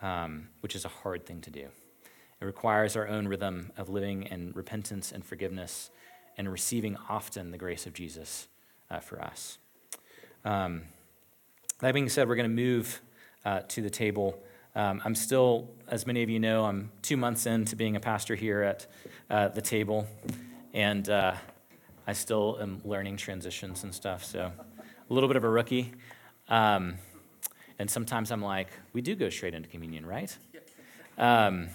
um, 0.02 0.48
which 0.62 0.76
is 0.76 0.86
a 0.86 0.90
hard 0.90 1.26
thing 1.26 1.42
to 1.42 1.52
do. 1.52 1.68
It 2.42 2.46
requires 2.46 2.96
our 2.96 3.08
own 3.08 3.28
rhythm 3.28 3.72
of 3.78 3.90
living 3.90 4.24
in 4.24 4.52
repentance 4.56 5.12
and 5.12 5.26
forgiveness 5.26 5.90
and 6.38 6.50
receiving 6.50 6.98
often 7.10 7.52
the 7.52 7.58
grace 7.58 7.86
of 7.86 7.94
Jesus 7.94 8.48
uh, 8.90 9.00
for 9.00 9.22
us. 9.22 9.58
Um, 10.46 10.84
that 11.80 11.94
being 11.94 12.08
said, 12.08 12.30
we're 12.30 12.36
going 12.36 12.50
to 12.50 12.56
move 12.56 13.02
uh, 13.44 13.62
to 13.68 13.82
the 13.82 13.90
table. 13.90 14.42
Um, 14.76 15.02
I'm 15.04 15.16
still, 15.16 15.70
as 15.88 16.08
many 16.08 16.24
of 16.24 16.30
you 16.30 16.40
know, 16.40 16.64
I'm 16.66 16.92
two 17.02 17.18
months 17.18 17.46
into 17.46 17.76
being 17.76 17.96
a 17.96 18.00
pastor 18.00 18.36
here 18.36 18.62
at 18.62 18.88
uh, 19.30 19.50
the 19.50 19.62
table, 19.62 20.08
and 20.74 21.10
uh, 21.10 21.34
I 22.08 22.14
still 22.14 22.58
am 22.62 22.82
learning 22.86 23.18
transitions 23.18 23.84
and 23.84 23.94
stuff, 23.94 24.24
so 24.24 24.52
a 25.10 25.14
little 25.14 25.28
bit 25.28 25.36
of 25.36 25.44
a 25.44 25.50
rookie. 25.50 25.94
Um, 26.48 26.96
and 27.80 27.90
sometimes 27.90 28.32
I'm 28.32 28.42
like, 28.42 28.70
we 28.94 29.02
do 29.02 29.16
go 29.16 29.30
straight 29.30 29.54
into 29.54 29.70
communion, 29.70 30.06
right? 30.06 30.36
Um, 31.18 31.70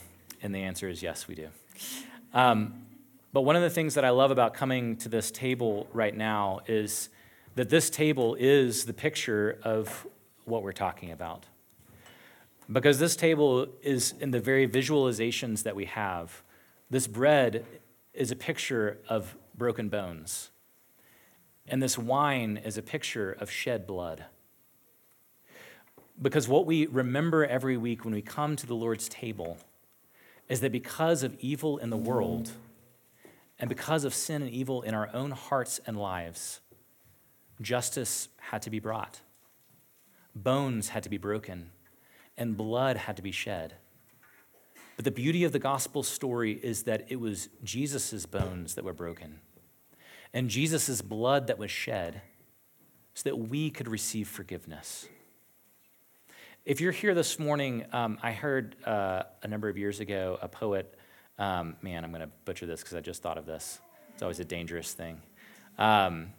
and 0.44 0.54
the 0.54 0.60
answer 0.60 0.88
is 0.88 1.02
yes, 1.02 1.26
we 1.26 1.34
do. 1.34 1.48
Um, 2.34 2.84
but 3.32 3.40
one 3.40 3.56
of 3.56 3.62
the 3.62 3.70
things 3.70 3.94
that 3.94 4.04
I 4.04 4.10
love 4.10 4.30
about 4.30 4.54
coming 4.54 4.94
to 4.98 5.08
this 5.08 5.30
table 5.30 5.88
right 5.92 6.14
now 6.14 6.60
is 6.68 7.08
that 7.56 7.70
this 7.70 7.88
table 7.90 8.36
is 8.38 8.84
the 8.84 8.92
picture 8.92 9.58
of 9.64 10.06
what 10.44 10.62
we're 10.62 10.72
talking 10.72 11.10
about. 11.10 11.46
Because 12.70 12.98
this 12.98 13.16
table 13.16 13.68
is 13.82 14.14
in 14.20 14.30
the 14.30 14.38
very 14.38 14.68
visualizations 14.68 15.62
that 15.62 15.74
we 15.74 15.86
have. 15.86 16.42
This 16.90 17.06
bread 17.06 17.64
is 18.12 18.30
a 18.30 18.36
picture 18.36 18.98
of 19.08 19.36
broken 19.56 19.88
bones, 19.88 20.50
and 21.66 21.82
this 21.82 21.96
wine 21.96 22.60
is 22.62 22.76
a 22.76 22.82
picture 22.82 23.32
of 23.32 23.50
shed 23.50 23.86
blood. 23.86 24.26
Because 26.20 26.48
what 26.48 26.66
we 26.66 26.86
remember 26.86 27.44
every 27.44 27.76
week 27.76 28.04
when 28.04 28.14
we 28.14 28.22
come 28.22 28.56
to 28.56 28.66
the 28.66 28.74
Lord's 28.74 29.08
table 29.08 29.58
is 30.48 30.60
that 30.60 30.72
because 30.72 31.22
of 31.22 31.36
evil 31.40 31.78
in 31.78 31.90
the 31.90 31.96
world 31.96 32.52
and 33.58 33.68
because 33.68 34.04
of 34.04 34.14
sin 34.14 34.42
and 34.42 34.50
evil 34.50 34.82
in 34.82 34.94
our 34.94 35.08
own 35.14 35.30
hearts 35.30 35.80
and 35.86 35.98
lives, 35.98 36.60
justice 37.60 38.28
had 38.38 38.62
to 38.62 38.70
be 38.70 38.78
brought, 38.78 39.20
bones 40.34 40.88
had 40.88 41.02
to 41.02 41.10
be 41.10 41.18
broken, 41.18 41.70
and 42.36 42.56
blood 42.56 42.96
had 42.96 43.16
to 43.16 43.22
be 43.22 43.32
shed. 43.32 43.74
But 44.96 45.04
the 45.04 45.10
beauty 45.10 45.44
of 45.44 45.52
the 45.52 45.58
gospel 45.58 46.02
story 46.02 46.52
is 46.52 46.84
that 46.84 47.06
it 47.08 47.16
was 47.20 47.48
Jesus' 47.62 48.26
bones 48.26 48.74
that 48.74 48.84
were 48.84 48.92
broken 48.92 49.40
and 50.34 50.50
Jesus' 50.50 51.00
blood 51.00 51.46
that 51.46 51.58
was 51.58 51.70
shed 51.70 52.20
so 53.14 53.30
that 53.30 53.36
we 53.36 53.70
could 53.70 53.88
receive 53.88 54.28
forgiveness. 54.28 55.08
If 56.66 56.80
you're 56.80 56.92
here 56.92 57.12
this 57.12 57.38
morning, 57.38 57.84
um, 57.92 58.16
I 58.22 58.32
heard 58.32 58.74
uh, 58.86 59.24
a 59.42 59.48
number 59.48 59.68
of 59.68 59.76
years 59.76 60.00
ago 60.00 60.38
a 60.40 60.48
poet, 60.48 60.98
um, 61.38 61.76
man, 61.82 62.02
I'm 62.04 62.10
going 62.10 62.22
to 62.22 62.30
butcher 62.46 62.64
this 62.64 62.80
because 62.80 62.94
I 62.94 63.00
just 63.02 63.20
thought 63.20 63.36
of 63.36 63.44
this. 63.44 63.80
It's 64.14 64.22
always 64.22 64.40
a 64.40 64.46
dangerous 64.46 64.94
thing. 64.94 65.20
Um, 65.76 66.30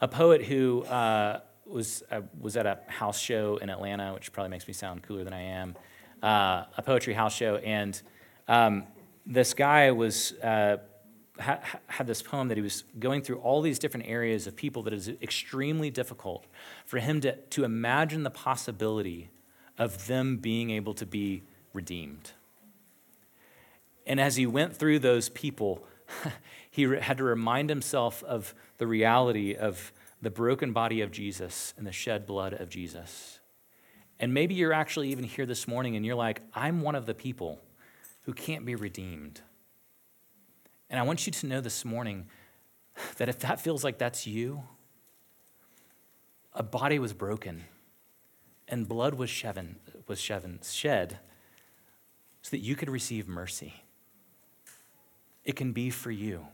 a 0.00 0.08
poet 0.08 0.42
who 0.42 0.84
uh, 0.84 1.40
was, 1.66 2.02
uh, 2.10 2.22
was 2.40 2.56
at 2.56 2.64
a 2.64 2.78
house 2.86 3.20
show 3.20 3.58
in 3.58 3.68
Atlanta, 3.68 4.14
which 4.14 4.32
probably 4.32 4.48
makes 4.48 4.66
me 4.66 4.72
sound 4.72 5.02
cooler 5.02 5.22
than 5.22 5.34
I 5.34 5.42
am, 5.42 5.76
uh, 6.22 6.64
a 6.78 6.82
poetry 6.82 7.12
house 7.12 7.34
show, 7.36 7.56
and 7.56 8.00
um, 8.48 8.84
this 9.26 9.52
guy 9.52 9.90
was. 9.90 10.32
Uh, 10.32 10.78
ha- 11.38 11.60
had 11.88 12.06
this 12.06 12.22
poem 12.22 12.48
that 12.48 12.56
he 12.56 12.62
was 12.62 12.84
going 12.98 13.20
through 13.20 13.38
all 13.38 13.60
these 13.60 13.78
different 13.78 14.06
areas 14.06 14.46
of 14.46 14.56
people 14.56 14.82
that 14.82 14.94
is 14.94 15.08
extremely 15.20 15.90
difficult 15.90 16.46
for 16.86 16.98
him 16.98 17.20
to, 17.20 17.36
to 17.36 17.64
imagine 17.64 18.22
the 18.22 18.30
possibility 18.30 19.30
of 19.78 20.06
them 20.06 20.36
being 20.36 20.70
able 20.70 20.94
to 20.94 21.06
be 21.06 21.42
redeemed. 21.72 22.32
And 24.06 24.20
as 24.20 24.36
he 24.36 24.46
went 24.46 24.76
through 24.76 24.98
those 24.98 25.28
people, 25.28 25.84
he 26.70 26.82
had 26.82 27.18
to 27.18 27.24
remind 27.24 27.68
himself 27.68 28.22
of 28.24 28.54
the 28.78 28.86
reality 28.86 29.54
of 29.54 29.92
the 30.20 30.30
broken 30.30 30.72
body 30.72 31.00
of 31.00 31.10
Jesus 31.10 31.74
and 31.76 31.86
the 31.86 31.92
shed 31.92 32.26
blood 32.26 32.52
of 32.52 32.68
Jesus. 32.68 33.40
And 34.20 34.32
maybe 34.32 34.54
you're 34.54 34.72
actually 34.72 35.08
even 35.10 35.24
here 35.24 35.46
this 35.46 35.66
morning 35.66 35.96
and 35.96 36.06
you're 36.06 36.14
like, 36.14 36.42
I'm 36.54 36.82
one 36.82 36.94
of 36.94 37.06
the 37.06 37.14
people 37.14 37.60
who 38.22 38.32
can't 38.32 38.64
be 38.64 38.74
redeemed. 38.74 39.40
And 40.88 41.00
I 41.00 41.02
want 41.02 41.26
you 41.26 41.32
to 41.32 41.46
know 41.46 41.60
this 41.60 41.84
morning 41.84 42.26
that 43.16 43.28
if 43.28 43.40
that 43.40 43.60
feels 43.60 43.82
like 43.82 43.98
that's 43.98 44.26
you, 44.26 44.62
a 46.54 46.62
body 46.62 46.98
was 46.98 47.12
broken 47.12 47.64
and 48.72 48.88
blood 48.88 49.14
was, 49.14 49.28
sheven, 49.28 49.74
was 50.08 50.18
sheven, 50.18 50.58
shed 50.68 51.18
so 52.40 52.50
that 52.50 52.60
you 52.60 52.74
could 52.74 52.88
receive 52.88 53.28
mercy. 53.28 53.74
It 55.44 55.56
can 55.56 55.72
be 55.72 55.90
for 55.90 56.10
you. 56.10 56.46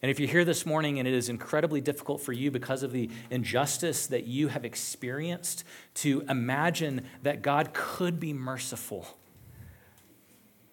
And 0.00 0.10
if 0.10 0.20
you're 0.20 0.28
here 0.28 0.44
this 0.44 0.64
morning 0.64 1.00
and 1.00 1.08
it 1.08 1.12
is 1.12 1.28
incredibly 1.28 1.80
difficult 1.80 2.20
for 2.20 2.32
you 2.32 2.52
because 2.52 2.84
of 2.84 2.92
the 2.92 3.10
injustice 3.30 4.06
that 4.06 4.28
you 4.28 4.46
have 4.46 4.64
experienced 4.64 5.64
to 5.94 6.24
imagine 6.28 7.04
that 7.24 7.42
God 7.42 7.72
could 7.72 8.20
be 8.20 8.32
merciful, 8.32 9.18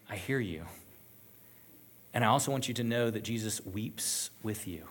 I 0.07 0.16
hear 0.16 0.39
you. 0.39 0.66
And 2.14 2.24
I 2.24 2.28
also 2.28 2.51
want 2.51 2.68
you 2.68 2.76
to 2.76 2.84
know 2.84 3.09
that 3.09 3.24
Jesus 3.24 3.66
weeps 3.66 4.30
with 4.43 4.68
you 4.68 4.84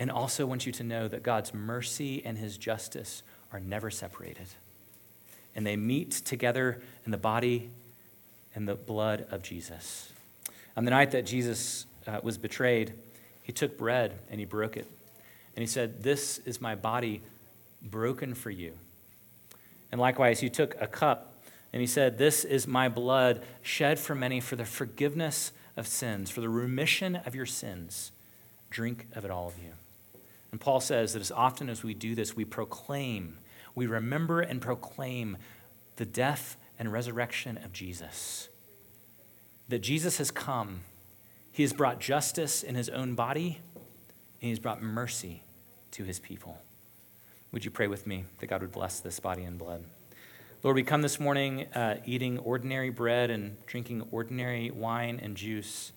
and 0.00 0.10
also 0.10 0.46
want 0.46 0.64
you 0.64 0.72
to 0.72 0.82
know 0.82 1.06
that 1.06 1.22
God's 1.22 1.52
mercy 1.52 2.24
and 2.24 2.38
his 2.38 2.56
justice 2.56 3.22
are 3.52 3.60
never 3.60 3.90
separated. 3.90 4.46
And 5.54 5.66
they 5.66 5.76
meet 5.76 6.10
together 6.10 6.80
in 7.04 7.12
the 7.12 7.18
body 7.18 7.68
and 8.54 8.66
the 8.66 8.76
blood 8.76 9.26
of 9.30 9.42
Jesus. 9.42 10.10
On 10.74 10.86
the 10.86 10.90
night 10.90 11.10
that 11.10 11.26
Jesus 11.26 11.84
uh, 12.06 12.18
was 12.22 12.38
betrayed, 12.38 12.94
he 13.42 13.52
took 13.52 13.76
bread 13.76 14.18
and 14.30 14.40
he 14.40 14.46
broke 14.46 14.78
it. 14.78 14.86
And 15.54 15.62
he 15.62 15.66
said, 15.66 16.02
This 16.02 16.38
is 16.38 16.62
my 16.62 16.74
body 16.74 17.20
broken 17.82 18.34
for 18.34 18.50
you. 18.50 18.72
And 19.92 20.00
likewise, 20.00 20.40
he 20.40 20.48
took 20.48 20.80
a 20.80 20.86
cup 20.86 21.34
and 21.74 21.80
he 21.80 21.86
said, 21.86 22.16
This 22.16 22.44
is 22.44 22.66
my 22.66 22.88
blood 22.88 23.42
shed 23.60 23.98
for 23.98 24.14
many 24.14 24.40
for 24.40 24.56
the 24.56 24.64
forgiveness 24.64 25.52
of 25.76 25.86
sins, 25.86 26.30
for 26.30 26.40
the 26.40 26.48
remission 26.48 27.16
of 27.16 27.34
your 27.34 27.46
sins. 27.46 28.12
Drink 28.70 29.06
of 29.14 29.26
it, 29.26 29.30
all 29.30 29.48
of 29.48 29.58
you. 29.58 29.72
And 30.50 30.60
Paul 30.60 30.80
says 30.80 31.12
that 31.12 31.20
as 31.20 31.30
often 31.30 31.68
as 31.68 31.82
we 31.84 31.94
do 31.94 32.14
this, 32.14 32.34
we 32.34 32.44
proclaim, 32.44 33.38
we 33.74 33.86
remember 33.86 34.40
and 34.40 34.60
proclaim 34.60 35.36
the 35.96 36.04
death 36.04 36.56
and 36.78 36.92
resurrection 36.92 37.58
of 37.58 37.72
Jesus. 37.72 38.48
That 39.68 39.80
Jesus 39.80 40.18
has 40.18 40.30
come, 40.30 40.80
he 41.52 41.62
has 41.62 41.72
brought 41.72 42.00
justice 42.00 42.62
in 42.62 42.74
his 42.74 42.88
own 42.88 43.14
body, 43.14 43.60
and 43.74 44.46
he 44.46 44.48
has 44.50 44.58
brought 44.58 44.82
mercy 44.82 45.42
to 45.92 46.04
his 46.04 46.18
people. 46.18 46.58
Would 47.52 47.64
you 47.64 47.70
pray 47.70 47.86
with 47.86 48.06
me 48.06 48.24
that 48.38 48.46
God 48.46 48.62
would 48.62 48.72
bless 48.72 49.00
this 49.00 49.20
body 49.20 49.44
and 49.44 49.58
blood? 49.58 49.84
Lord, 50.62 50.76
we 50.76 50.82
come 50.82 51.02
this 51.02 51.18
morning 51.18 51.66
uh, 51.74 51.96
eating 52.04 52.38
ordinary 52.38 52.90
bread 52.90 53.30
and 53.30 53.56
drinking 53.66 54.06
ordinary 54.10 54.70
wine 54.70 55.20
and 55.22 55.36
juice, 55.36 55.92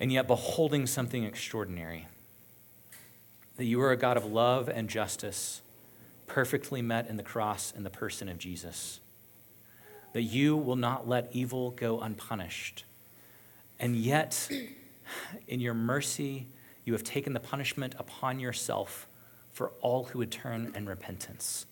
and 0.00 0.12
yet 0.12 0.26
beholding 0.26 0.86
something 0.86 1.24
extraordinary 1.24 2.06
that 3.56 3.64
you 3.64 3.80
are 3.80 3.92
a 3.92 3.96
God 3.96 4.16
of 4.16 4.24
love 4.24 4.68
and 4.68 4.88
justice, 4.88 5.62
perfectly 6.26 6.82
met 6.82 7.08
in 7.08 7.16
the 7.16 7.22
cross 7.22 7.72
in 7.76 7.84
the 7.84 7.90
person 7.90 8.28
of 8.28 8.38
Jesus. 8.38 9.00
That 10.12 10.22
you 10.22 10.56
will 10.56 10.76
not 10.76 11.08
let 11.08 11.30
evil 11.32 11.70
go 11.70 12.00
unpunished. 12.00 12.84
And 13.78 13.96
yet, 13.96 14.48
in 15.48 15.60
your 15.60 15.74
mercy, 15.74 16.46
you 16.84 16.92
have 16.92 17.04
taken 17.04 17.32
the 17.32 17.40
punishment 17.40 17.94
upon 17.98 18.40
yourself 18.40 19.06
for 19.52 19.72
all 19.80 20.04
who 20.04 20.18
would 20.18 20.30
turn 20.30 20.72
in 20.74 20.86
repentance. 20.86 21.66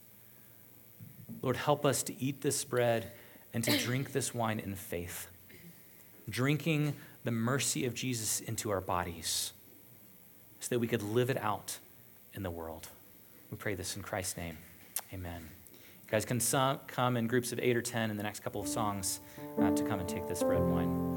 Lord, 1.40 1.56
help 1.56 1.84
us 1.84 2.02
to 2.04 2.22
eat 2.22 2.42
this 2.42 2.64
bread 2.64 3.10
and 3.52 3.64
to 3.64 3.76
drink 3.78 4.12
this 4.12 4.32
wine 4.32 4.60
in 4.60 4.74
faith, 4.74 5.28
drinking 6.28 6.94
the 7.24 7.30
mercy 7.30 7.84
of 7.84 7.94
Jesus 7.94 8.40
into 8.40 8.70
our 8.70 8.80
bodies 8.80 9.52
so 10.62 10.68
that 10.70 10.78
we 10.78 10.86
could 10.86 11.02
live 11.02 11.28
it 11.28 11.36
out 11.38 11.78
in 12.34 12.44
the 12.44 12.50
world. 12.50 12.88
We 13.50 13.56
pray 13.56 13.74
this 13.74 13.96
in 13.96 14.02
Christ's 14.02 14.36
name. 14.36 14.56
Amen. 15.12 15.42
You 15.72 16.10
guys 16.10 16.24
can 16.24 16.40
come 16.86 17.16
in 17.16 17.26
groups 17.26 17.52
of 17.52 17.58
eight 17.58 17.76
or 17.76 17.82
ten 17.82 18.10
in 18.10 18.16
the 18.16 18.22
next 18.22 18.40
couple 18.40 18.60
of 18.60 18.68
songs 18.68 19.18
uh, 19.60 19.72
to 19.72 19.82
come 19.82 19.98
and 19.98 20.08
take 20.08 20.28
this 20.28 20.42
bread 20.44 20.62
wine. 20.62 21.11